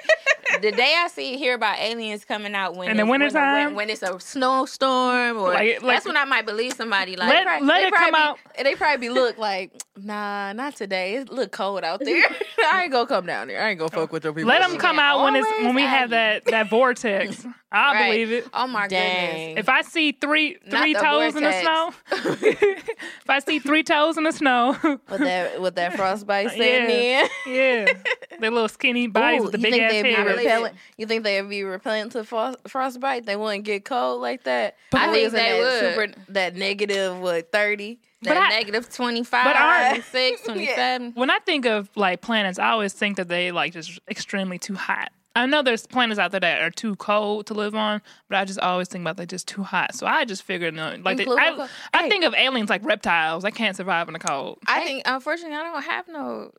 [0.62, 3.76] The day I see hear about aliens coming out when In the it's, when when,
[3.76, 7.16] when it's a snowstorm or Like- like- that's when I might believe somebody.
[7.16, 7.62] Like Let- right.
[7.64, 8.38] let They it come probably out.
[8.58, 11.16] be- They probably be look like Nah, not today.
[11.16, 12.26] It look cold out there.
[12.74, 13.62] I ain't gonna come down there.
[13.64, 14.50] I ain't gonna fuck with them people.
[14.50, 17.46] Let them come out when it's when we have that that vortex.
[17.72, 18.12] I Right.
[18.12, 18.48] believe it.
[18.54, 19.38] Oh my Dang.
[19.56, 19.60] goodness.
[19.60, 23.84] If I see three Not three the toes in the snow, if I see three
[23.84, 27.28] toes in the snow, with that with that frostbite setting Yeah.
[27.48, 27.86] in.
[27.88, 27.94] yeah,
[28.40, 30.16] their little skinny bodies Ooh, with the you big think ass they'd head.
[30.46, 30.64] Believe it.
[30.64, 30.76] repellent?
[30.98, 33.26] You think they'd be repellent to frost, frostbite?
[33.26, 34.76] They wouldn't get cold like that.
[34.94, 35.96] I Or think they that would.
[36.14, 38.00] Super, that negative what thirty?
[38.22, 41.12] But That I- negative 25, but aren't- 26, 27.
[41.14, 44.76] When I think of like planets, I always think that they like just extremely too
[44.76, 45.12] hot.
[45.38, 48.46] I know there's planets out there that are too cold to live on, but I
[48.46, 49.94] just always think about they're just too hot.
[49.94, 53.44] So I just figured, no, like they, Include- I, I think of aliens like reptiles.
[53.44, 54.60] They can't survive in the cold.
[54.66, 56.52] I think, unfortunately, I don't have no.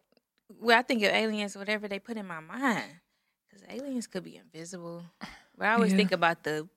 [0.61, 2.85] Well, I think of aliens, whatever they put in my mind.
[3.67, 5.03] Because aliens could be invisible.
[5.59, 5.97] But I always Yeah.
[5.99, 6.69] think about the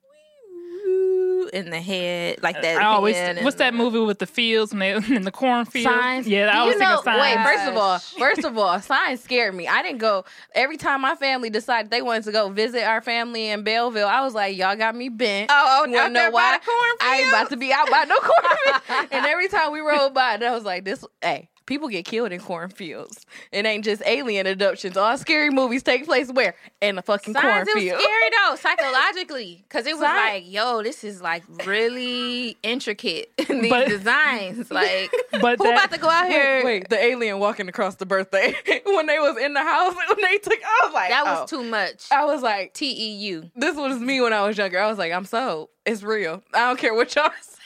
[1.53, 2.79] in the head, like that.
[2.79, 5.91] I always what's that the- movie with the fields and they in the cornfield?
[5.91, 6.27] Signs?
[6.27, 7.21] Yeah, I you always think know, of signs.
[7.21, 7.43] wait.
[7.43, 9.67] First of all, first of all, signs scared me.
[9.67, 10.25] I didn't go.
[10.53, 14.21] Every time my family decided they wanted to go visit our family in Belleville, I
[14.21, 16.59] was like, "Y'all got me bent." Oh, oh, You wanna out know why?
[16.59, 16.71] the?
[17.03, 19.07] I ain't about to be out by no cornfield.
[19.11, 22.31] and every time we rode by, it, I was like, "This, hey." People get killed
[22.31, 23.27] in cornfields.
[23.51, 24.97] It ain't just alien abductions.
[24.97, 26.55] All scary movies take place where?
[26.81, 28.01] In a fucking it was cornfield.
[28.01, 33.31] scary though, psychologically, because it was Sign- like, yo, this is like really intricate.
[33.47, 36.65] These But- designs, like, But who that- about to go out here?
[36.65, 38.55] Wait, the alien walking across the birthday
[38.85, 40.57] when they was in the house when they took.
[40.63, 41.57] I was like, that was oh.
[41.57, 42.05] too much.
[42.11, 43.51] I was like, T E U.
[43.55, 44.79] this was me when I was younger.
[44.79, 45.69] I was like, I'm sold.
[45.85, 46.41] It's real.
[46.51, 47.57] I don't care what y'all say.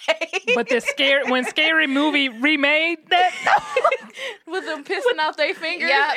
[0.56, 3.32] But the scary when scary movie remade that,
[4.48, 5.90] with them pissing out their fingers.
[5.90, 6.14] Yeah.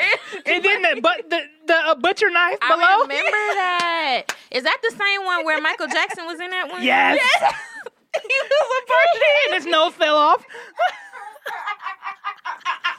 [0.46, 3.02] and then the but the the uh, butcher knife I below.
[3.02, 4.22] remember that.
[4.50, 6.82] Is that the same one where Michael Jackson was in that one?
[6.82, 7.18] Yes.
[7.40, 9.22] he was a virgin.
[9.46, 10.44] and his nose fell off.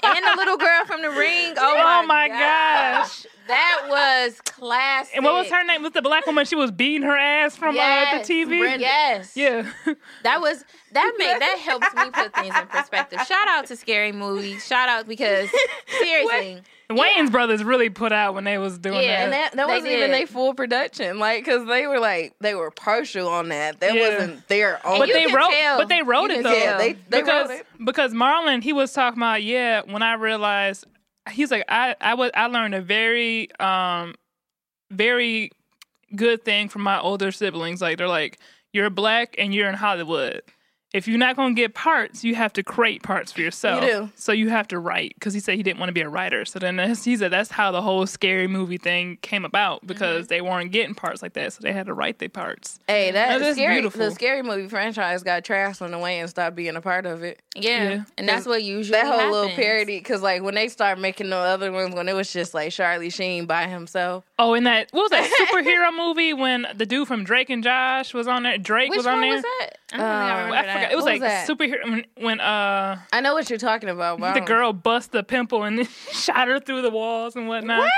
[0.03, 1.53] And the little girl from the ring.
[1.57, 3.25] Oh, Oh my, my gosh.
[3.47, 5.15] That was classic.
[5.15, 5.83] And what was her name?
[5.83, 6.45] Was the black woman?
[6.45, 8.59] She was beating her ass from uh, the TV.
[8.59, 8.79] Brenda.
[8.79, 9.35] Yes.
[9.35, 9.69] Yeah.
[10.23, 13.19] That was that made that helps me put things in perspective.
[13.27, 14.65] Shout out to scary movies.
[14.65, 15.49] Shout out because
[15.99, 19.03] seriously, The Wayans brothers really put out when they was doing that.
[19.03, 19.51] Yeah, And that.
[19.51, 20.19] that, that wasn't even did.
[20.21, 23.79] their full production, like, cause they were like they were partial on that.
[23.79, 24.09] That Yeah.
[24.17, 24.99] wasn't their own.
[24.99, 25.77] But they wrote, tell.
[25.77, 26.53] but they wrote You it though.
[26.59, 26.77] tell.
[26.77, 27.65] they they because wrote it.
[27.85, 30.85] because Marlon he was talking about yeah when I realized
[31.29, 34.15] he's like I I was I learned a very um
[34.91, 35.51] very
[36.15, 37.81] good thing from my older siblings.
[37.81, 38.39] Like they're like
[38.73, 40.41] you're black and you're in Hollywood
[40.97, 44.09] if you're not gonna get parts you have to create parts for yourself You do.
[44.15, 46.43] so you have to write because he said he didn't want to be a writer
[46.45, 50.27] so then he said that's how the whole scary movie thing came about because Mm-hmm.
[50.29, 53.39] they weren't getting parts like that so they had to write their parts Hey, that
[53.39, 53.99] That is scary beautiful.
[53.99, 57.23] the scary movie franchise got trashed on the way and stopped being a part of
[57.23, 57.39] it.
[57.55, 57.77] yeah.
[57.89, 58.03] Yeah.
[58.17, 61.35] And that's what usually that whole little parody, because like when they start making the
[61.37, 64.23] other ones, when it was just like Charlie Sheen by himself.
[64.39, 68.13] Oh, and that what was that superhero movie when the dude from Drake and Josh
[68.13, 68.57] was on there?
[68.57, 69.33] Drake Which was on one there.
[69.35, 69.77] was that?
[69.93, 71.47] I don't think I Uh, remember I that.
[71.47, 71.59] forgot.
[71.59, 74.19] It was What like was superhero when, when uh I know what you're talking about.
[74.19, 77.89] But the girl bust the pimple and then shot her through the walls and whatnot.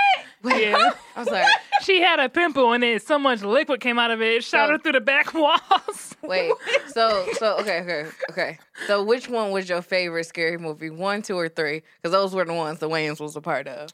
[0.41, 0.57] What?
[0.61, 1.45] Yeah, I was like,
[1.83, 4.67] she had a pimple and then so much liquid came out of it, it shot
[4.67, 6.15] So- her through the back walls.
[6.23, 6.51] Wait.
[6.87, 8.59] So so okay okay okay.
[8.87, 10.89] So which one was your favorite scary movie?
[10.89, 11.81] One, two, or three?
[12.01, 13.89] Because those were the ones the Wayans was a part of.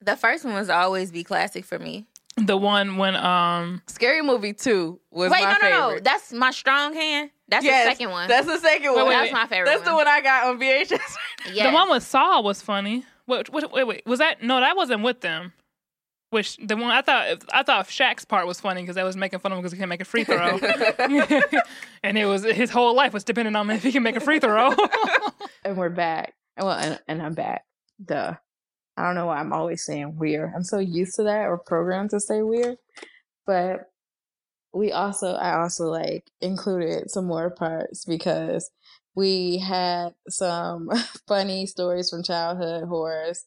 [0.00, 2.06] The first one was always be classic for me.
[2.36, 5.94] The one when um Scary Movie two was Wait, my no, no, favorite.
[5.96, 5.98] no.
[6.10, 7.30] That's my strong hand.
[7.48, 8.28] That's Yes, the second one.
[8.28, 9.06] That's the second one.
[9.06, 10.04] wait, That's my favorite That's the one.
[10.04, 10.98] one I got on VHS.
[11.52, 11.66] Yes.
[11.66, 13.04] the one with Saul was funny.
[13.26, 14.60] Wait, wait, wait, wait, was that no?
[14.60, 15.52] That wasn't with them.
[16.30, 19.38] Which the one I thought I thought Shaq's part was funny because I was making
[19.38, 20.58] fun of him because he can't make a free throw,
[22.02, 24.38] and it was his whole life was dependent on if he can make a free
[24.38, 24.74] throw.
[25.64, 26.34] and we're back.
[26.58, 27.64] Well, and, and I'm back.
[28.04, 28.34] Duh.
[28.96, 30.52] I don't know why I'm always saying weird.
[30.54, 32.76] I'm so used to that or programmed to say weird.
[33.46, 33.88] But
[34.72, 38.70] we also, I also like included some more parts because
[39.14, 40.90] we had some
[41.28, 43.44] funny stories from childhood horrors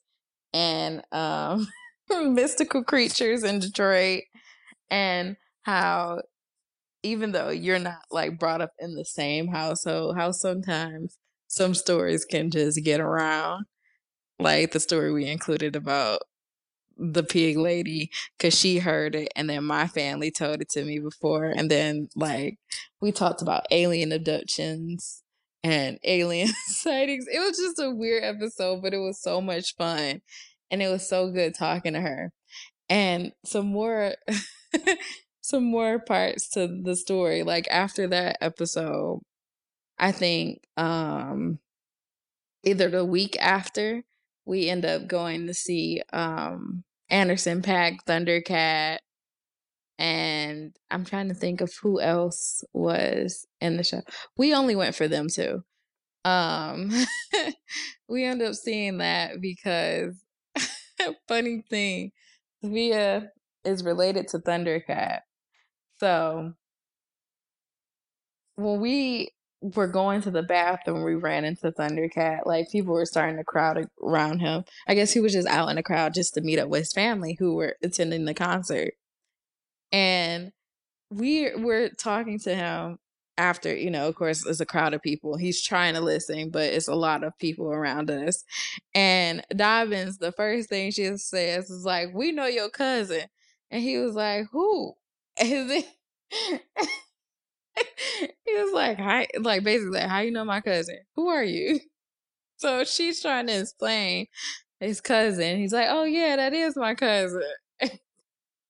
[0.54, 1.68] and um,
[2.10, 4.24] mystical creatures in Detroit
[4.90, 6.22] and how
[7.04, 11.18] even though you're not like brought up in the same household, how sometimes
[11.48, 13.66] some stories can just get around.
[14.40, 16.22] Like the story we included about
[17.02, 21.00] the pig lady, because she heard it, and then my family told it to me
[21.00, 21.46] before.
[21.46, 22.60] And then, like,
[23.02, 25.24] we talked about alien abductions
[25.64, 27.26] and alien sightings.
[27.32, 30.22] It was just a weird episode, but it was so much fun.
[30.70, 32.32] And it was so good talking to her.
[32.90, 34.16] And some more.
[35.42, 39.20] some more parts to the story like after that episode
[39.98, 41.58] i think um
[42.64, 44.04] either the week after
[44.46, 49.00] we end up going to see um Anderson .Paak, Thundercat,
[50.00, 54.02] and I'm trying to think of who else was in the show.
[54.38, 55.64] We only went for them too.
[56.26, 56.92] Um
[58.10, 60.24] we end up seeing that because
[61.28, 62.12] funny thing,
[62.64, 63.30] Via
[63.64, 65.20] is related to Thundercat.
[66.00, 66.54] So
[68.56, 69.32] when we
[69.62, 72.46] were going to the bathroom, we ran into Thundercat.
[72.46, 74.64] Like people were starting to crowd around him.
[74.88, 76.94] I guess he was just out in the crowd just to meet up with his
[76.94, 78.94] family who were attending the concert.
[79.92, 80.52] And
[81.10, 82.98] we were talking to him
[83.38, 85.38] after, you know, of course, it's a crowd of people.
[85.38, 88.44] He's trying to listen, but it's a lot of people around us.
[88.94, 93.26] And Dobbins, the first thing she says is like, "We know your cousin,"
[93.70, 94.96] and he was like, "Who?"
[98.46, 101.00] He was like, "Hi," like basically, "How you know my cousin?
[101.16, 101.80] Who are you?"
[102.58, 104.28] So she's trying to explain
[104.80, 105.58] his cousin.
[105.58, 107.44] He's like, "Oh yeah, that is my cousin."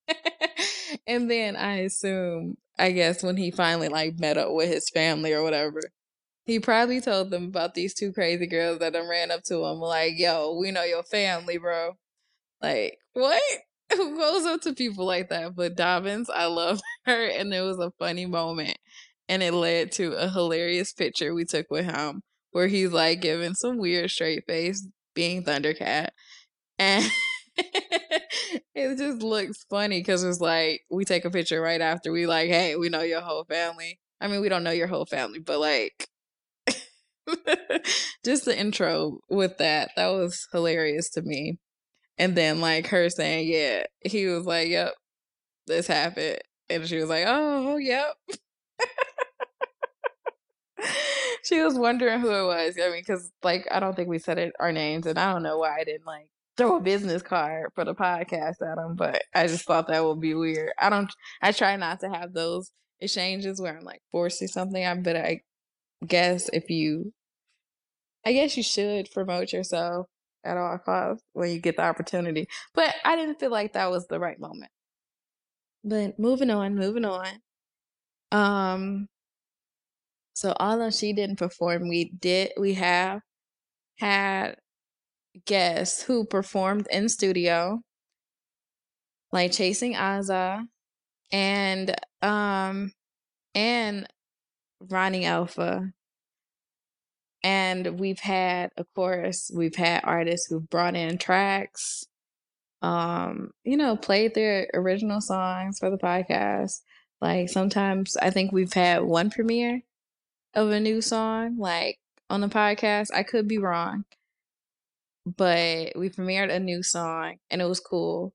[1.08, 5.34] and then I assume, I guess, when he finally like met up with his family
[5.34, 5.82] or whatever,
[6.46, 9.80] he probably told them about these two crazy girls that done ran up to him,
[9.80, 11.98] like, "Yo, we know your family, bro."
[12.62, 13.44] Like, what?
[13.96, 15.56] Who goes up to people like that?
[15.56, 18.78] But Dobbins, I love her, and it was a funny moment,
[19.30, 22.22] and it led to a hilarious picture we took with him,
[22.52, 26.10] where he's like giving some weird straight face, being Thundercat,
[26.80, 27.12] and
[28.76, 32.50] it just looks funny because it's like we take a picture right after we like,
[32.50, 34.00] hey, we know your whole family.
[34.22, 36.08] I mean, we don't know your whole family, but like,
[38.26, 41.58] just the intro with that that was hilarious to me.
[42.22, 44.94] And then like her saying, yeah, he was like, yep,
[45.66, 46.38] this happened,
[46.70, 48.14] and she was like, oh, yep.
[51.44, 52.78] she was wondering who it was.
[52.80, 55.42] I mean, because like I don't think we said it our names, and I don't
[55.42, 59.24] know why I didn't like throw a business card for the podcast at him, but
[59.34, 60.74] I just thought that would be weird.
[60.80, 61.12] I don't.
[61.42, 64.86] I try not to have those exchanges where I'm like forcing something.
[64.86, 65.42] I but I
[66.06, 67.14] guess if you,
[68.24, 70.06] I guess you should promote yourself
[70.44, 72.48] at all costs when you get the opportunity.
[72.74, 74.72] But I didn't feel like that was the right moment.
[75.84, 77.28] But moving on, moving on.
[78.32, 79.08] Um,
[80.34, 82.52] so although she didn't perform, we did.
[82.58, 83.22] We have
[84.00, 84.56] had
[85.46, 87.82] guests who performed in studio,
[89.32, 90.66] like Chasing Aza,
[91.32, 92.92] and um,
[93.56, 94.08] and
[94.80, 95.92] Ronnie Alpha.
[97.44, 102.06] And we've had, of course, we've had artists who've brought in tracks,
[102.82, 106.82] um, you know, played their original songs for the podcast.
[107.20, 109.82] Like sometimes I think we've had one premiere
[110.54, 113.08] of a new song, like on the podcast.
[113.14, 114.06] I could be wrong,
[115.26, 118.34] but we premiered a new song and it was cool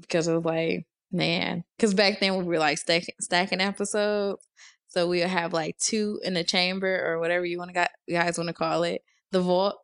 [0.00, 4.44] because it was like, man, because back then we were like stacking, stacking episodes.
[4.88, 8.48] So we'll have like two in the chamber or whatever you want to guys want
[8.48, 9.76] to call it, the vault.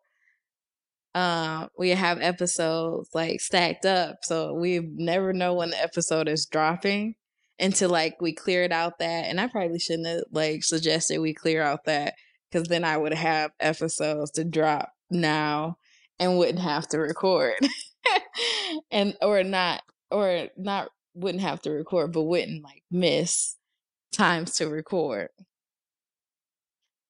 [1.14, 6.46] Um, we have episodes like stacked up, so we never know when the episode is
[6.46, 7.14] dropping
[7.60, 9.26] until like we cleared out that.
[9.26, 12.14] And I probably shouldn't have like suggested we clear out that
[12.50, 15.76] because then I would have episodes to drop now
[16.18, 17.54] and wouldn't have to record,
[18.90, 23.56] and or not or not wouldn't have to record, but wouldn't like miss
[24.14, 25.28] times to record.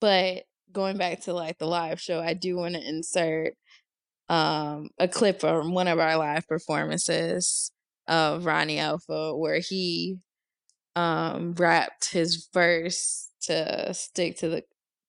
[0.01, 3.53] But going back to like the live show, I do want to insert
[4.27, 7.71] um a clip from one of our live performances
[8.07, 10.17] of Ronnie Alpha where he
[10.95, 14.63] um rapped his verse to stick to the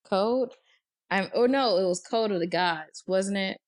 [0.08, 0.50] code.
[1.10, 3.58] I'm oh no, it was Code of the Gods, wasn't it?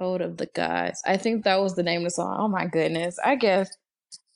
[0.00, 1.00] Code of the Gods.
[1.06, 2.36] I think that was the name of the song.
[2.38, 3.18] Oh my goodness.
[3.24, 3.70] I guess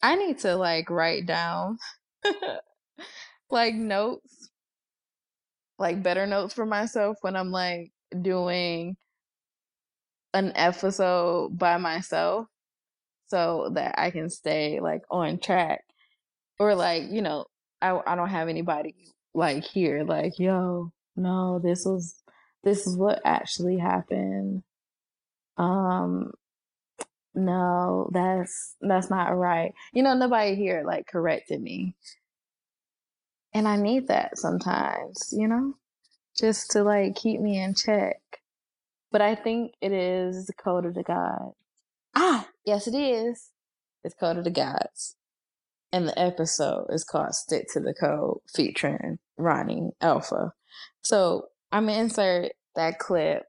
[0.02, 1.78] I need to like write down
[3.50, 4.50] like notes,
[5.78, 8.96] like better notes for myself when I'm like doing
[10.34, 12.46] an episode by myself
[13.26, 15.84] so that I can stay like on track.
[16.58, 17.46] Or like, you know,
[17.80, 18.94] I I don't have anybody
[19.34, 22.22] like here like, yo, no, this was
[22.64, 24.62] this is what actually happened.
[25.56, 26.32] Um
[27.38, 29.72] no, that's that's not right.
[29.92, 31.94] You know, nobody here like corrected me.
[33.54, 35.74] And I need that sometimes, you know,
[36.38, 38.20] just to like keep me in check.
[39.10, 41.56] But I think it is the code of the gods.
[42.14, 43.50] Ah, yes, it is.
[44.04, 45.16] It's Code of the Gods.
[45.92, 50.52] And the episode is called Stick to the Code featuring Ronnie Alpha.
[51.00, 53.44] So I'm to insert that clip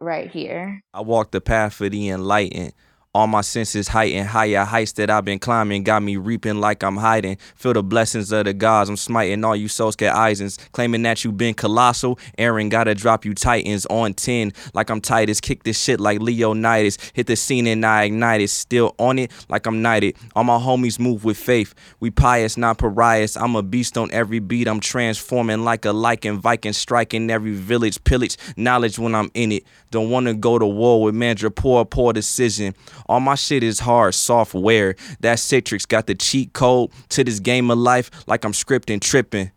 [0.00, 0.82] right here.
[0.94, 2.72] I walk the path of the enlightened.
[3.14, 6.98] All my senses heightened, higher heights that I've been climbing got me reaping like I'm
[6.98, 7.38] hiding.
[7.54, 10.58] Feel the blessings of the gods, I'm smiting all you Sosuke Aizens.
[10.72, 14.52] Claiming that you been colossal, Eren gotta drop you titans on 10.
[14.74, 16.98] Like I'm Titus, kick this shit like Leonidas.
[17.14, 20.14] Hit the scene and I ignite it, still on it like I'm knighted.
[20.36, 23.38] All my homies move with faith, we pious, not pariahs.
[23.38, 28.04] I'm a beast on every beat, I'm transforming like a lichen Viking, striking every village,
[28.04, 29.64] pillage knowledge when I'm in it.
[29.90, 32.74] Don't wanna go to war with Mandra, poor, poor decision.
[33.08, 34.94] All my shit is hard software.
[35.20, 39.50] That Citrix got the cheat code to this game of life like I'm scripting tripping.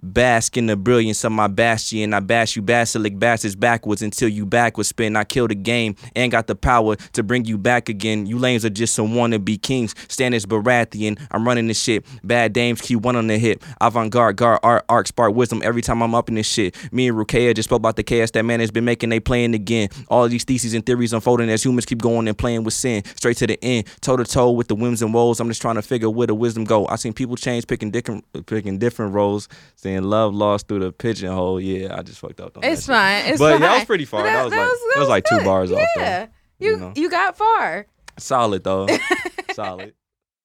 [0.00, 2.14] Bask in the brilliance of my bastion.
[2.14, 5.16] I bash you basilic bastards backwards until you backwards spin.
[5.16, 8.24] I kill the game and got the power to bring you back again.
[8.24, 9.94] You lames are just some wannabe kings.
[9.94, 11.20] Stannis Baratheon.
[11.32, 12.06] I'm running this shit.
[12.22, 13.64] Bad dames, Q1 on the hip.
[13.80, 16.76] Avant garde, guard, art, arc, spark, wisdom every time I'm up in this shit.
[16.92, 19.08] Me and Rukia just spoke about the chaos that man has been making.
[19.08, 19.88] They playing again.
[20.06, 23.02] All these theses and theories unfolding as humans keep going and playing with sin.
[23.16, 23.88] Straight to the end.
[24.00, 25.40] Toe to toe with the whims and woes.
[25.40, 26.86] I'm just trying to figure where the wisdom go.
[26.86, 29.48] I seen people change picking different, picking different roles.
[29.88, 31.58] Saying love lost through the pigeonhole.
[31.62, 32.58] Yeah, I just fucked up.
[32.58, 33.24] On It's that shit.
[33.24, 33.32] fine.
[33.32, 33.60] It's but fine.
[33.62, 34.22] that was pretty far.
[34.22, 35.44] That, was like that was, like two good.
[35.46, 35.80] bars off.
[35.96, 36.66] Yeah, Though.
[36.66, 36.92] you know.
[36.94, 37.86] you got far.
[38.18, 38.86] Solid though.
[39.54, 39.94] Solid.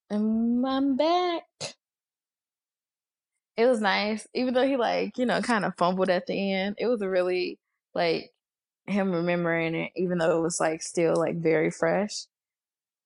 [0.08, 1.42] And I'm back.
[3.58, 6.76] It was nice, even though he like you know kind of fumbled at the end.
[6.78, 7.58] It was a really
[7.94, 8.32] like
[8.86, 12.24] him remembering it, even though it was like still like very fresh.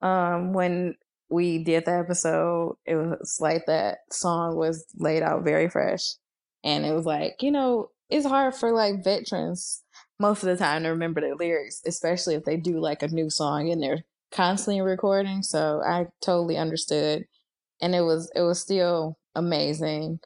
[0.03, 0.95] Um, when
[1.31, 6.15] we did the episode, it was like that song was laid out very fresh,
[6.65, 9.83] and it was like you know it's hard for like veterans
[10.21, 13.31] most of the time to remember the lyrics, especially if they do like a new
[13.31, 15.43] song and they're constantly recording.
[15.43, 17.25] So I totally understood,
[17.81, 20.21] and it was it was still amazing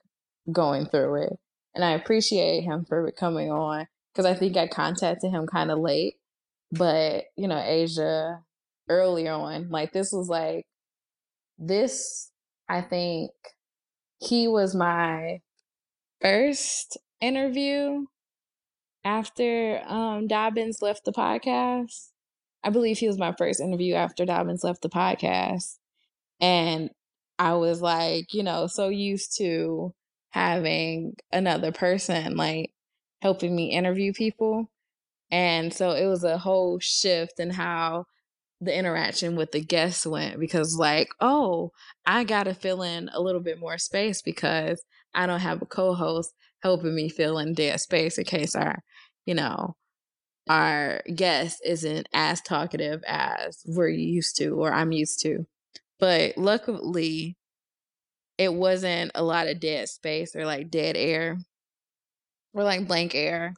[0.51, 1.33] going through it,
[1.75, 5.79] and I appreciate him for coming on because I think I contacted him kind of
[5.79, 6.15] late,
[6.71, 8.41] but you know Asia
[8.89, 10.65] earlier on, like this was like
[11.59, 12.31] this.
[12.69, 13.33] I think
[14.19, 15.41] he was my
[16.23, 18.07] first interview
[19.05, 22.11] after um Dobbins left the podcast.
[22.65, 25.79] I believe he was my first interview after Dobbins left the podcast.
[26.41, 26.91] And
[27.39, 29.93] I was like, you know, so used to
[30.31, 32.71] having another person like
[33.21, 34.71] helping me interview people.
[35.31, 38.07] And so it was a whole shift in how
[38.63, 41.73] the interaction with the guests went because like, oh,
[42.07, 44.81] I got to fill in a little bit more space because
[45.13, 46.33] I don't have a co-host
[46.63, 48.79] helping me fill in dead space in case our,
[49.27, 49.75] you know,
[50.49, 55.45] our guest isn't as talkative as we're used to or I'm used to.
[55.99, 57.37] But luckily,
[58.39, 61.39] it wasn't a lot of dead space or like dead air
[62.55, 63.55] or like blank air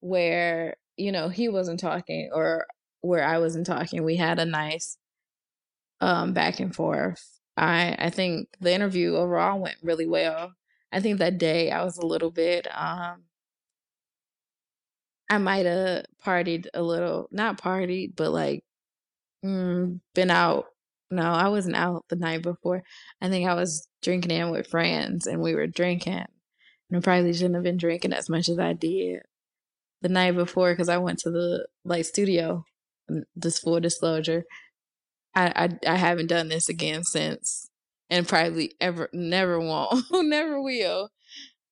[0.00, 2.66] where, you know, he wasn't talking or
[3.02, 4.04] where I wasn't talking.
[4.04, 4.98] We had a nice
[6.00, 7.22] um back and forth.
[7.56, 10.54] I I think the interview overall went really well.
[10.92, 13.24] I think that day I was a little bit um
[15.30, 18.64] I might have partied a little, not partied, but like
[19.44, 20.66] mm, been out.
[21.10, 22.82] No, I wasn't out the night before.
[23.20, 26.24] I think I was drinking in with friends and we were drinking.
[26.90, 29.22] And I probably shouldn't have been drinking as much as I did
[30.02, 32.64] the night before because I went to the like studio.
[33.38, 34.44] Just full disclosure,
[35.34, 37.68] I, I I haven't done this again since,
[38.10, 41.10] and probably ever never won't, never will.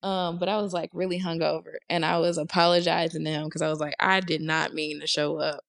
[0.02, 3.68] Um, but I was like really hungover, and I was apologizing to him because I
[3.68, 5.60] was like, I did not mean to show up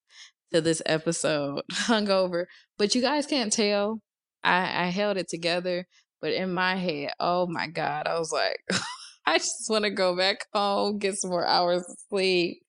[0.53, 2.45] to this episode hungover.
[2.77, 3.99] But you guys can't tell.
[4.43, 5.85] I I held it together,
[6.21, 8.59] but in my head, oh my god, I was like,
[9.25, 12.63] I just want to go back home, get some more hours of sleep.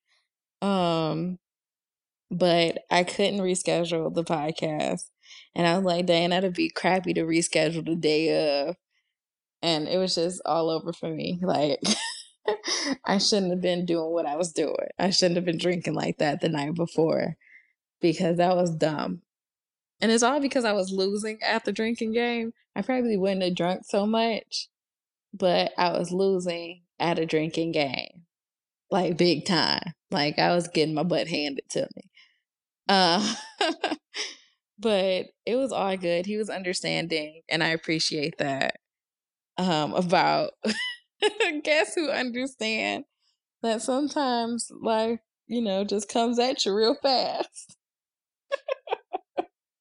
[0.61, 1.39] Um,
[2.33, 5.11] but I couldn't reschedule the podcast.
[5.55, 8.77] And I was like, dang, that'd be crappy to reschedule the day of.
[9.61, 11.39] And it was just all over for me.
[11.43, 11.79] Like,
[13.05, 14.75] I shouldn't have been doing what I was doing.
[14.99, 17.37] I shouldn't have been drinking like that the night before
[18.01, 19.21] because that was dumb.
[20.01, 22.55] And it's all because I was losing at the drinking game.
[22.75, 24.69] I probably wouldn't have drunk so much,
[25.33, 28.23] but I was losing at a drinking game.
[28.91, 29.93] Like big time.
[30.11, 32.11] Like I was getting my butt handed to me.
[32.93, 33.35] Uh,
[34.79, 36.27] but it was all good.
[36.27, 38.77] He was understanding, and I appreciate that.
[39.57, 40.51] Um, about
[41.65, 43.05] guess who understand
[43.63, 47.77] that sometimes life, you know, just comes at you real fast.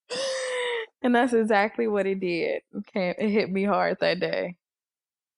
[1.01, 2.61] and that's exactly what it did.
[2.77, 4.55] Okay, it hit me hard that day.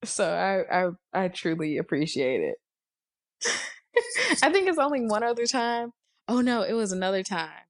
[0.04, 2.56] So I I I truly appreciate it.
[4.44, 5.92] I think it's only one other time.
[6.28, 7.63] Oh no, it was another time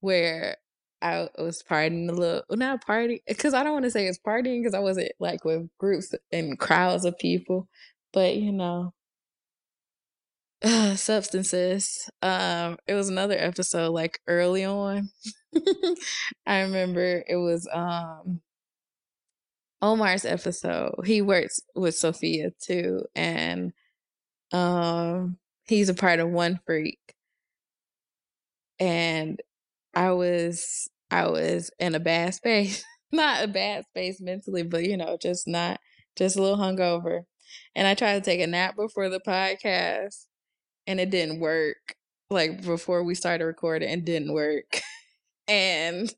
[0.00, 0.56] where
[1.02, 4.60] I was partying a little, not party, because I don't want to say it's partying
[4.60, 7.68] because I wasn't like with groups and crowds of people,
[8.12, 8.92] but you know,
[10.96, 12.10] substances.
[12.22, 15.10] Um, it was another episode like early on.
[16.46, 18.40] I remember it was um
[19.82, 20.94] Omar's episode.
[21.06, 23.72] He works with Sophia too, and
[24.52, 27.14] um he's a part of One Freak.
[28.78, 29.40] And
[29.94, 32.84] I was I was in a bad space.
[33.12, 35.80] not a bad space mentally, but you know, just not
[36.16, 37.22] just a little hungover.
[37.74, 40.26] And I tried to take a nap before the podcast
[40.86, 41.94] and it didn't work.
[42.30, 44.80] Like before we started recording, it didn't work.
[45.48, 46.14] and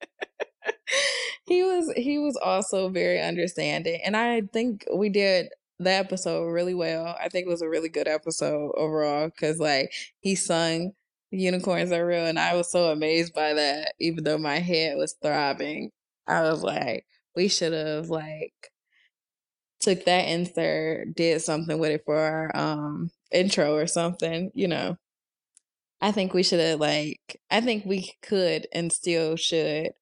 [1.46, 6.74] he was he was also very understanding and i think we did the episode really
[6.74, 10.92] well i think it was a really good episode overall because like he sung
[11.34, 15.16] unicorns are real and i was so amazed by that even though my head was
[15.22, 15.90] throbbing
[16.26, 17.04] i was like
[17.36, 18.70] we should have like
[19.80, 24.96] took that insert did something with it for our um intro or something you know
[26.04, 29.92] I think we should have like I think we could and still should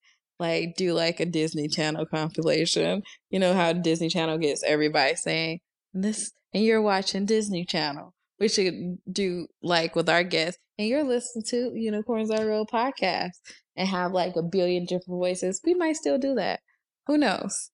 [0.40, 3.04] like do like a Disney Channel compilation.
[3.30, 5.60] You know how Disney Channel gets everybody saying
[5.94, 8.14] this and you're watching Disney Channel.
[8.43, 13.38] We should do like with our guests and you're listening to Unicorns Are Real podcast
[13.76, 15.61] and have like a billion different voices.
[15.64, 16.59] We might still do that.
[17.07, 17.70] Who knows?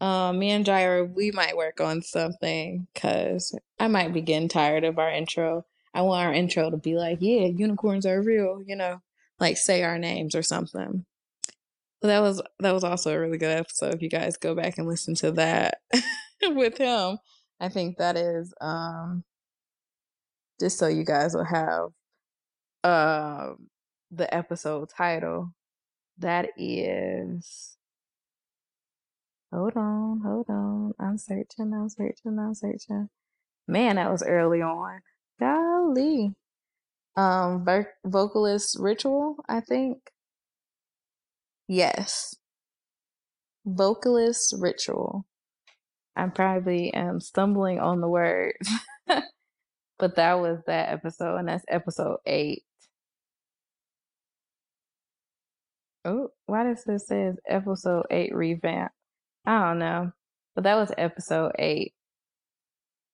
[0.00, 4.84] Um, me and Jaira, we might work on something because I might be getting tired
[4.84, 5.66] of our intro.
[5.92, 8.98] I want our intro to be like, yeah, unicorns are real, you know,
[9.40, 11.04] like say our names or something.
[12.00, 13.94] So that was that was also a really good episode.
[13.94, 15.78] If you guys go back and listen to that
[16.44, 17.18] with him,
[17.58, 19.24] I think that is um
[20.60, 21.88] just so you guys will have
[22.84, 23.54] uh,
[24.10, 25.52] the episode title.
[26.18, 27.76] That is
[29.52, 30.92] Hold on, hold on.
[31.00, 33.08] I'm searching, I'm searching, I'm searching.
[33.68, 35.00] Man, that was early on.
[35.38, 36.32] Golly.
[37.16, 39.98] Um, vo- vocalist ritual, I think.
[41.68, 42.34] Yes.
[43.64, 45.26] Vocalist ritual.
[46.16, 48.68] I probably am stumbling on the words,
[49.98, 52.64] but that was that episode, and that's episode eight.
[56.04, 58.92] Oh, why does this says episode eight revamp?
[59.44, 60.12] I don't know,
[60.54, 61.94] but that was episode eight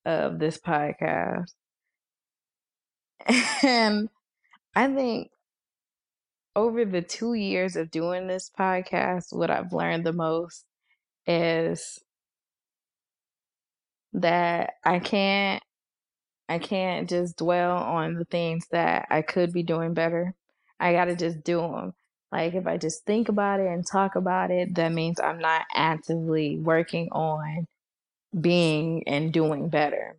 [0.04, 1.52] of this podcast.
[3.64, 4.08] And
[4.74, 5.30] I think
[6.56, 10.64] over the two years of doing this podcast, what I've learned the most
[11.26, 12.00] is
[14.14, 15.62] that I can't
[16.48, 20.34] I can't just dwell on the things that I could be doing better.
[20.78, 21.94] I got to just do them.
[22.30, 25.62] Like if I just think about it and talk about it, that means I'm not
[25.74, 27.66] actively working on
[28.38, 30.16] being and doing better.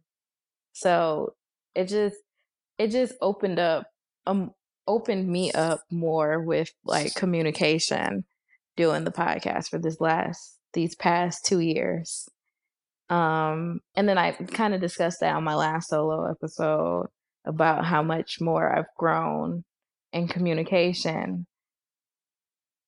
[0.74, 1.36] So
[1.76, 2.16] it just
[2.78, 3.88] it just opened up
[4.26, 4.54] um
[4.88, 8.26] opened me up more with like communication
[8.76, 12.30] doing the podcast for this last these past two years.
[13.14, 17.08] Um and then I kind of discussed that on my last solo episode
[17.46, 19.64] about how much more I've grown
[20.12, 21.46] in communication.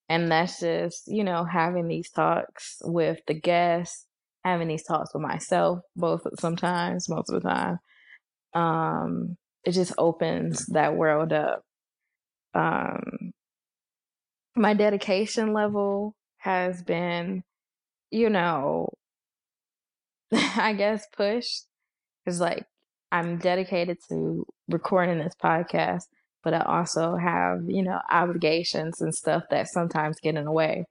[0.09, 4.05] And that's just, you know, having these talks with the guests,
[4.43, 7.80] having these talks with myself, both sometimes, most of the time.
[8.53, 11.63] Um, it just opens that world up.
[12.53, 13.34] Um,
[14.55, 17.43] my dedication level has been,
[18.11, 18.89] you know,
[20.34, 21.65] I guess pushed
[22.23, 22.65] because like
[23.11, 26.03] I'm dedicated to recording this podcast,
[26.43, 30.85] but I also have, you know, obligations and stuff that sometimes get in the way.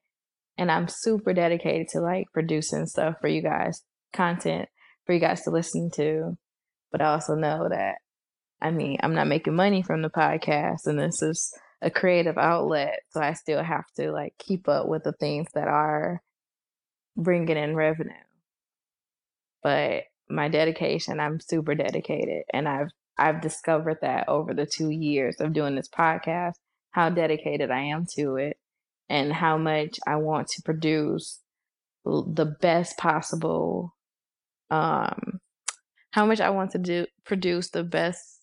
[0.56, 3.82] And I'm super dedicated to like producing stuff for you guys,
[4.12, 4.68] content
[5.04, 6.36] for you guys to listen to.
[6.92, 7.96] But I also know that
[8.62, 11.52] I mean, I'm not making money from the podcast and this is
[11.82, 13.00] a creative outlet.
[13.10, 16.22] So I still have to like keep up with the things that are
[17.16, 18.12] bringing in revenue.
[19.64, 22.44] But my dedication, I'm super dedicated.
[22.52, 26.54] And I've, I've discovered that over the two years of doing this podcast,
[26.92, 28.58] how dedicated I am to it
[29.08, 31.40] and how much I want to produce
[32.04, 33.94] the best possible
[34.70, 35.40] um
[36.10, 38.40] how much I want to do produce the best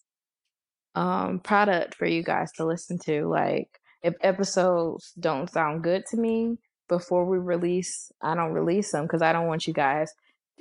[0.96, 3.28] um product for you guys to listen to.
[3.28, 3.70] Like
[4.04, 6.58] if episodes don't sound good to me
[6.90, 10.12] before we release, I don't release them because I don't want you guys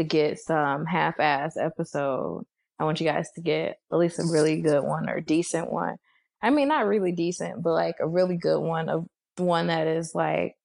[0.00, 2.46] to get some half-ass episode.
[2.78, 5.96] I want you guys to get at least a really good one or decent one.
[6.40, 9.06] I mean, not really decent, but like a really good one, of
[9.36, 10.56] one that is like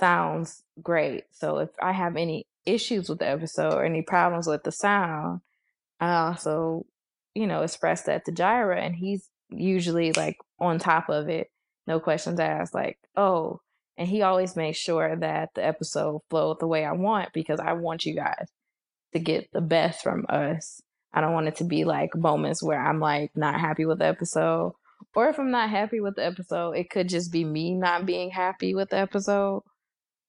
[0.00, 1.24] sounds great.
[1.32, 5.42] So if I have any issues with the episode or any problems with the sound,
[6.00, 6.86] I also,
[7.34, 11.50] you know, express that to Jaira, and he's usually like on top of it,
[11.86, 12.74] no questions asked.
[12.74, 13.60] Like, oh,
[13.96, 17.74] and he always makes sure that the episode flowed the way I want because I
[17.74, 18.48] want you guys
[19.12, 20.80] to get the best from us.
[21.12, 24.06] I don't want it to be like moments where I'm like not happy with the
[24.06, 24.72] episode.
[25.14, 28.30] Or if I'm not happy with the episode, it could just be me not being
[28.30, 29.62] happy with the episode.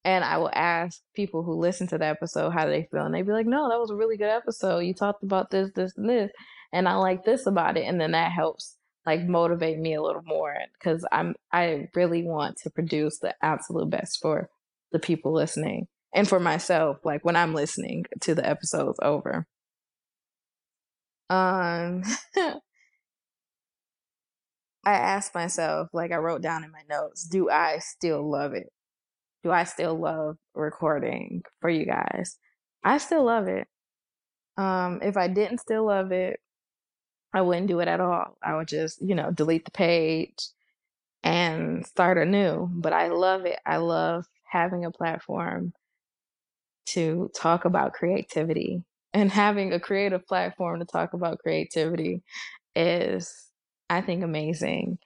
[0.04, 3.06] And I will ask people who listen to the episode how they feel.
[3.06, 4.80] And they'd be like, no, that was a really good episode.
[4.80, 6.32] You talked about this, this, and this.
[6.74, 7.86] And I like this about it.
[7.86, 8.76] And then that helps
[9.06, 13.90] like motivate me a little more because I'm I really want to produce the absolute
[13.90, 14.50] best for
[14.92, 19.46] the people listening and for myself like when I'm listening to the episodes over.
[21.30, 22.04] Um
[24.86, 28.68] I asked myself like I wrote down in my notes, do I still love it?
[29.44, 32.38] Do I still love recording for you guys?
[32.84, 33.68] I still love it.
[34.58, 36.40] Um if I didn't still love it,
[37.34, 38.38] I wouldn't do it at all.
[38.44, 40.50] I would just, you know, delete the page
[41.24, 42.70] and start anew.
[42.72, 43.60] But I love it.
[43.66, 45.74] I love having a platform
[46.88, 48.84] to talk about creativity.
[49.16, 52.24] And having a creative platform to talk about creativity
[52.76, 53.32] is,
[53.90, 54.98] I think, amazing.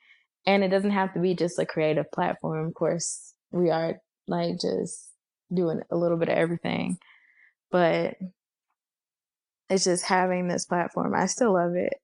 [0.46, 2.68] And it doesn't have to be just a creative platform.
[2.68, 5.10] Of course, we are like just
[5.54, 6.98] doing a little bit of everything.
[7.70, 8.16] But
[9.70, 11.14] it's just having this platform.
[11.14, 11.96] I still love it.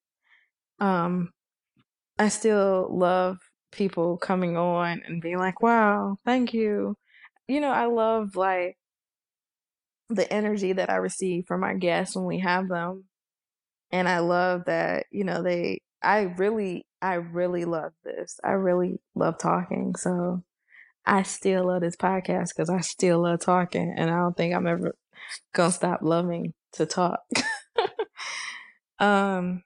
[0.83, 1.31] Um,
[2.19, 3.37] I still love
[3.71, 6.97] people coming on and being like, wow, thank you.
[7.47, 8.75] You know, I love like
[10.09, 13.05] the energy that I receive from our guests when we have them.
[13.91, 18.37] And I love that, you know, they, I really, I really love this.
[18.43, 19.95] I really love talking.
[19.95, 20.43] So
[21.05, 23.93] I still love this podcast because I still love talking.
[23.95, 24.95] And I don't think I'm ever
[25.53, 27.21] going to stop loving to talk.
[28.99, 29.63] um,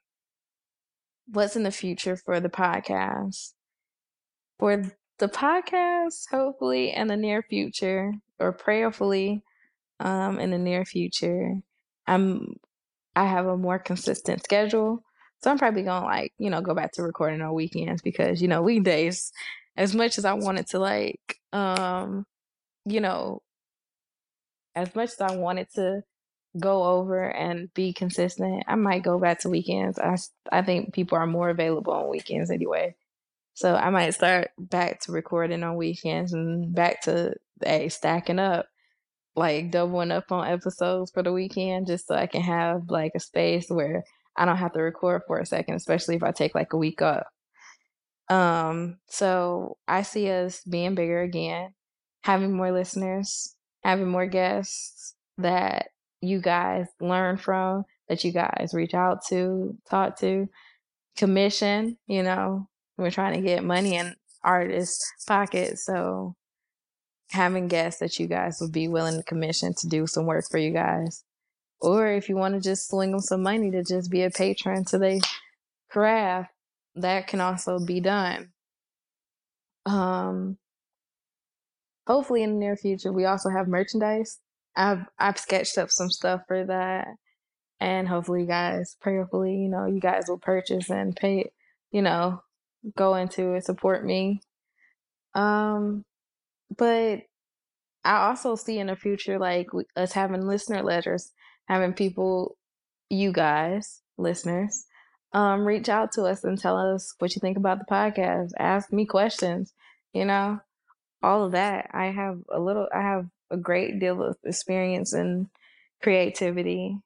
[1.30, 3.52] what's in the future for the podcast?
[4.58, 4.82] For
[5.18, 9.42] the podcast, hopefully in the near future, or prayerfully,
[10.00, 11.54] um, in the near future,
[12.06, 12.54] I'm
[13.16, 15.02] I have a more consistent schedule.
[15.42, 18.48] So I'm probably gonna like, you know, go back to recording on weekends because, you
[18.48, 19.32] know, weekdays,
[19.76, 22.26] as much as I wanted to like um,
[22.84, 23.42] you know,
[24.74, 26.02] as much as I wanted to
[26.58, 29.98] go over and be consistent, I might go back to weekends.
[29.98, 30.16] I,
[30.50, 32.94] I think people are more available on weekends anyway.
[33.54, 38.66] So I might start back to recording on weekends and back to hey, stacking up,
[39.34, 43.20] like doubling up on episodes for the weekend just so I can have like a
[43.20, 44.04] space where
[44.36, 47.02] I don't have to record for a second, especially if I take like a week
[47.02, 47.24] off.
[48.28, 51.74] Um, so I see us being bigger again,
[52.22, 55.88] having more listeners, having more guests that
[56.20, 60.48] you guys learn from, that you guys reach out to, talk to,
[61.16, 65.84] commission, you know, we're trying to get money in artists' pockets.
[65.84, 66.36] So
[67.30, 70.58] having guests that you guys would be willing to commission to do some work for
[70.58, 71.24] you guys.
[71.80, 74.84] Or if you want to just sling them some money to just be a patron
[74.86, 75.18] to their
[75.90, 76.50] craft,
[76.96, 78.50] that can also be done.
[79.86, 80.58] Um,
[82.06, 84.38] hopefully in the near future, we also have merchandise
[84.78, 87.08] I've I've sketched up some stuff for that,
[87.80, 91.50] and hopefully, guys, prayerfully, you know, you guys will purchase and pay,
[91.90, 92.42] you know,
[92.96, 94.40] go into it, support me.
[95.34, 96.04] Um,
[96.76, 97.22] but
[98.04, 101.32] I also see in the future like us having listener letters,
[101.66, 102.56] having people,
[103.10, 104.86] you guys, listeners,
[105.32, 108.50] um, reach out to us and tell us what you think about the podcast.
[108.58, 109.74] Ask me questions,
[110.12, 110.60] you know,
[111.20, 111.90] all of that.
[111.92, 115.48] I have a little, I have a great deal of experience and
[116.02, 116.98] creativity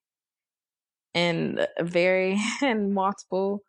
[1.14, 3.62] and very and multiple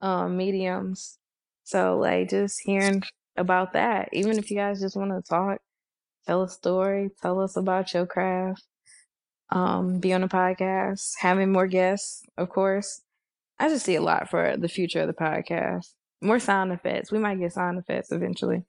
[0.00, 1.18] um, mediums.
[1.64, 3.02] So like just hearing
[3.36, 5.58] about that, even if you guys just want to talk,
[6.26, 8.62] tell a story, tell us about your craft,
[9.50, 13.02] um, be on a podcast, having more guests, of course.
[13.58, 15.92] I just see a lot for the future of the podcast.
[16.22, 17.12] More sound effects.
[17.12, 18.64] We might get sound effects eventually.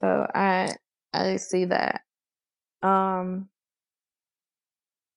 [0.00, 0.74] So I
[1.12, 2.02] I see that.
[2.82, 3.48] Um,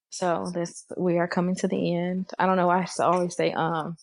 [0.09, 2.29] so this we are coming to the end.
[2.39, 3.97] I don't know why I always say um.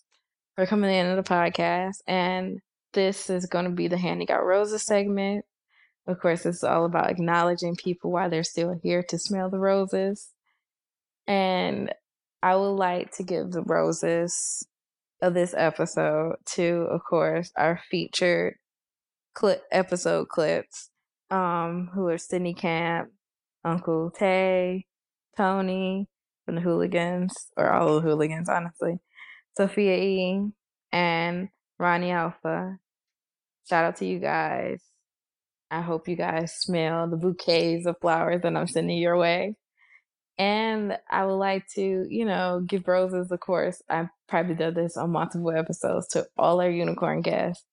[0.55, 2.59] We're coming to the end of the podcast, and
[2.93, 5.45] this is going to be the handing out roses segment.
[6.05, 10.29] Of course, it's all about acknowledging people while they're still here to smell the roses.
[11.25, 11.91] And
[12.43, 14.67] I would like to give the roses
[15.21, 18.55] of this episode to, of course, our featured
[19.33, 20.89] clip episode clips,
[21.31, 23.09] um, who are Sydney Camp,
[23.63, 24.85] Uncle Tay,
[25.37, 26.07] Tony
[26.45, 28.99] from the Hooligans, or all the Hooligans, honestly,
[29.55, 30.41] Sophia E,
[30.91, 31.49] and
[31.79, 32.77] Ronnie Alpha.
[33.69, 34.81] Shout out to you guys.
[35.71, 39.55] I hope you guys smell the bouquets of flowers that I'm sending your way.
[40.37, 43.81] And I would like to, you know, give roses, of course.
[43.89, 47.65] I've probably done this on multiple episodes to all our unicorn guests,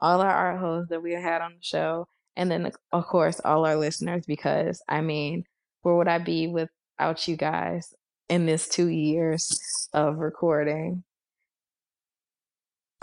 [0.00, 2.08] all our art hosts that we had on the show,
[2.38, 5.42] and then, of course, all our listeners, because I mean,
[5.82, 7.92] where would I be without you guys
[8.28, 9.58] in this two years
[9.92, 11.02] of recording?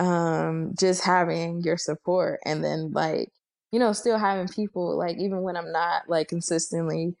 [0.00, 3.30] Um, just having your support and then like,
[3.72, 7.16] you know, still having people like even when I'm not like consistently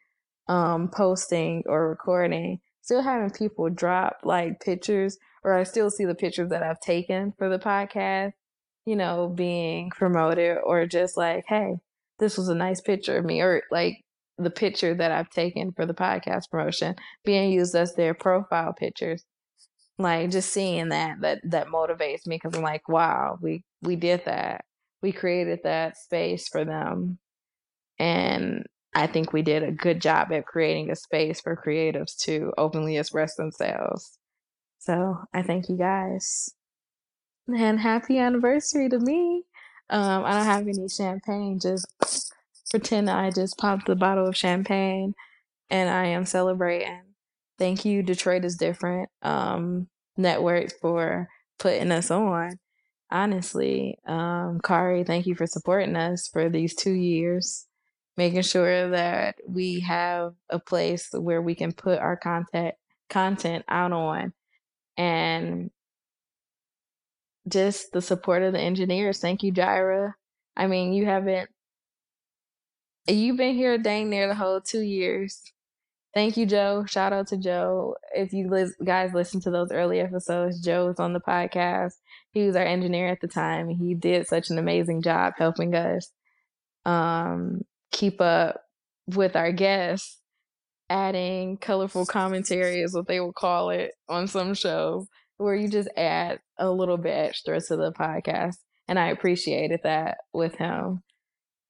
[0.48, 6.14] um posting or recording, still having people drop like pictures or I still see the
[6.14, 8.32] pictures that I've taken for the podcast,
[8.86, 11.76] you know, being promoted or just like, hey,
[12.18, 13.96] this was a nice picture of me or like
[14.38, 16.94] the picture that I've taken for the podcast promotion
[17.24, 19.24] being used as their profile pictures.
[19.98, 24.22] Like just seeing that that that motivates me because I'm like, wow, we we did
[24.26, 24.64] that.
[25.02, 27.18] We created that space for them.
[27.98, 32.52] And I think we did a good job at creating a space for creatives to
[32.58, 34.18] openly express themselves.
[34.78, 36.50] So I thank you guys.
[37.48, 39.44] And happy anniversary to me.
[39.90, 41.86] Um, I don't have any champagne, just
[42.70, 45.14] pretend I just popped the bottle of champagne
[45.70, 47.02] and I am celebrating.
[47.58, 49.08] Thank you, Detroit is different.
[49.22, 52.58] Um, network for putting us on.
[53.10, 57.66] Honestly, um, Kari, thank you for supporting us for these two years,
[58.16, 62.74] making sure that we have a place where we can put our content
[63.08, 64.32] content out on,
[64.96, 65.70] and
[67.48, 69.20] just the support of the engineers.
[69.20, 70.14] Thank you, Jaira.
[70.56, 71.50] I mean, you haven't
[73.08, 75.40] You've been here dang near the whole two years.
[76.12, 76.84] Thank you, Joe.
[76.86, 77.94] Shout out to Joe.
[78.14, 81.92] If you lis- guys listen to those early episodes, Joe was on the podcast.
[82.30, 83.68] He was our engineer at the time.
[83.68, 86.10] He did such an amazing job helping us
[86.84, 87.62] um,
[87.92, 88.62] keep up
[89.06, 90.18] with our guests,
[90.88, 95.06] adding colorful commentary is what they will call it on some shows,
[95.38, 98.56] where you just add a little bit extra to the podcast.
[98.88, 101.02] And I appreciated that with him.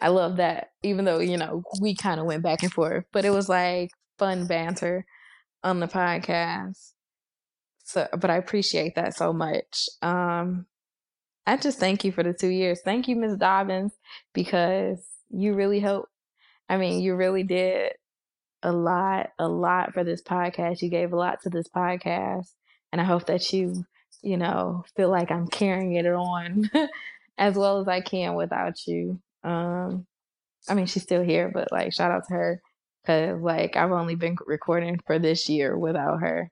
[0.01, 3.25] I love that, even though, you know, we kind of went back and forth, but
[3.25, 5.07] it was like fun banter
[5.65, 6.93] on the podcast.
[7.85, 9.89] So, but I appreciate that so much.
[10.03, 10.67] Um,
[11.47, 12.81] I just thank you for the two years.
[12.85, 13.93] Thank you, Miss Dobbins,
[14.35, 14.99] because
[15.31, 16.11] you really helped.
[16.69, 17.93] I mean, you really did
[18.63, 20.83] a lot, a lot for this podcast.
[20.83, 22.49] You gave a lot to this podcast.
[22.93, 23.85] And I hope that you,
[24.23, 26.71] you know, feel like I'm carrying it on
[27.39, 29.21] as well as I can without you.
[29.45, 30.07] Um,
[30.69, 32.61] I mean, she's still here, but like, shout out to her
[33.03, 36.51] because like I've only been recording for this year without her.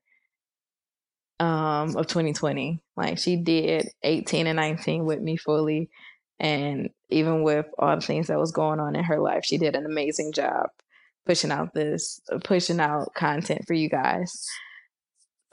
[1.40, 5.90] Um, of 2020, like she did 18 and 19 with me fully,
[6.39, 9.74] and even with all the things that was going on in her life, she did
[9.74, 10.69] an amazing job
[11.27, 14.47] pushing out this, pushing out content for you guys.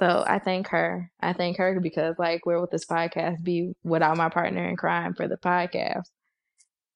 [0.01, 1.11] So I thank her.
[1.21, 5.13] I thank her because like where would this podcast be without my partner in crime
[5.13, 6.03] for the podcast?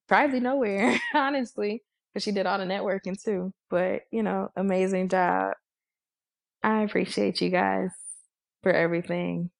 [0.07, 1.83] probably nowhere, honestly,
[2.13, 3.53] because she did all the networking too.
[3.69, 5.53] But, you know, amazing job.
[6.63, 7.89] I appreciate you guys
[8.63, 9.51] for everything.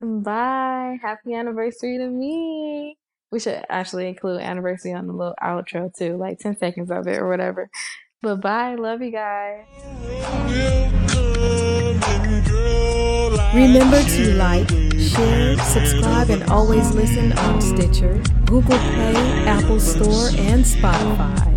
[0.00, 0.98] Bye.
[1.02, 2.96] Happy anniversary to me.
[3.30, 7.18] We should actually include anniversary on the little outro too, like 10 seconds of it
[7.18, 7.68] or whatever.
[8.22, 8.74] But bye.
[8.76, 9.66] Love you guys.
[13.54, 14.68] Remember to like,
[14.98, 19.14] share, subscribe, and always listen on Stitcher, Google Play,
[19.46, 21.48] Apple Store, and Spotify.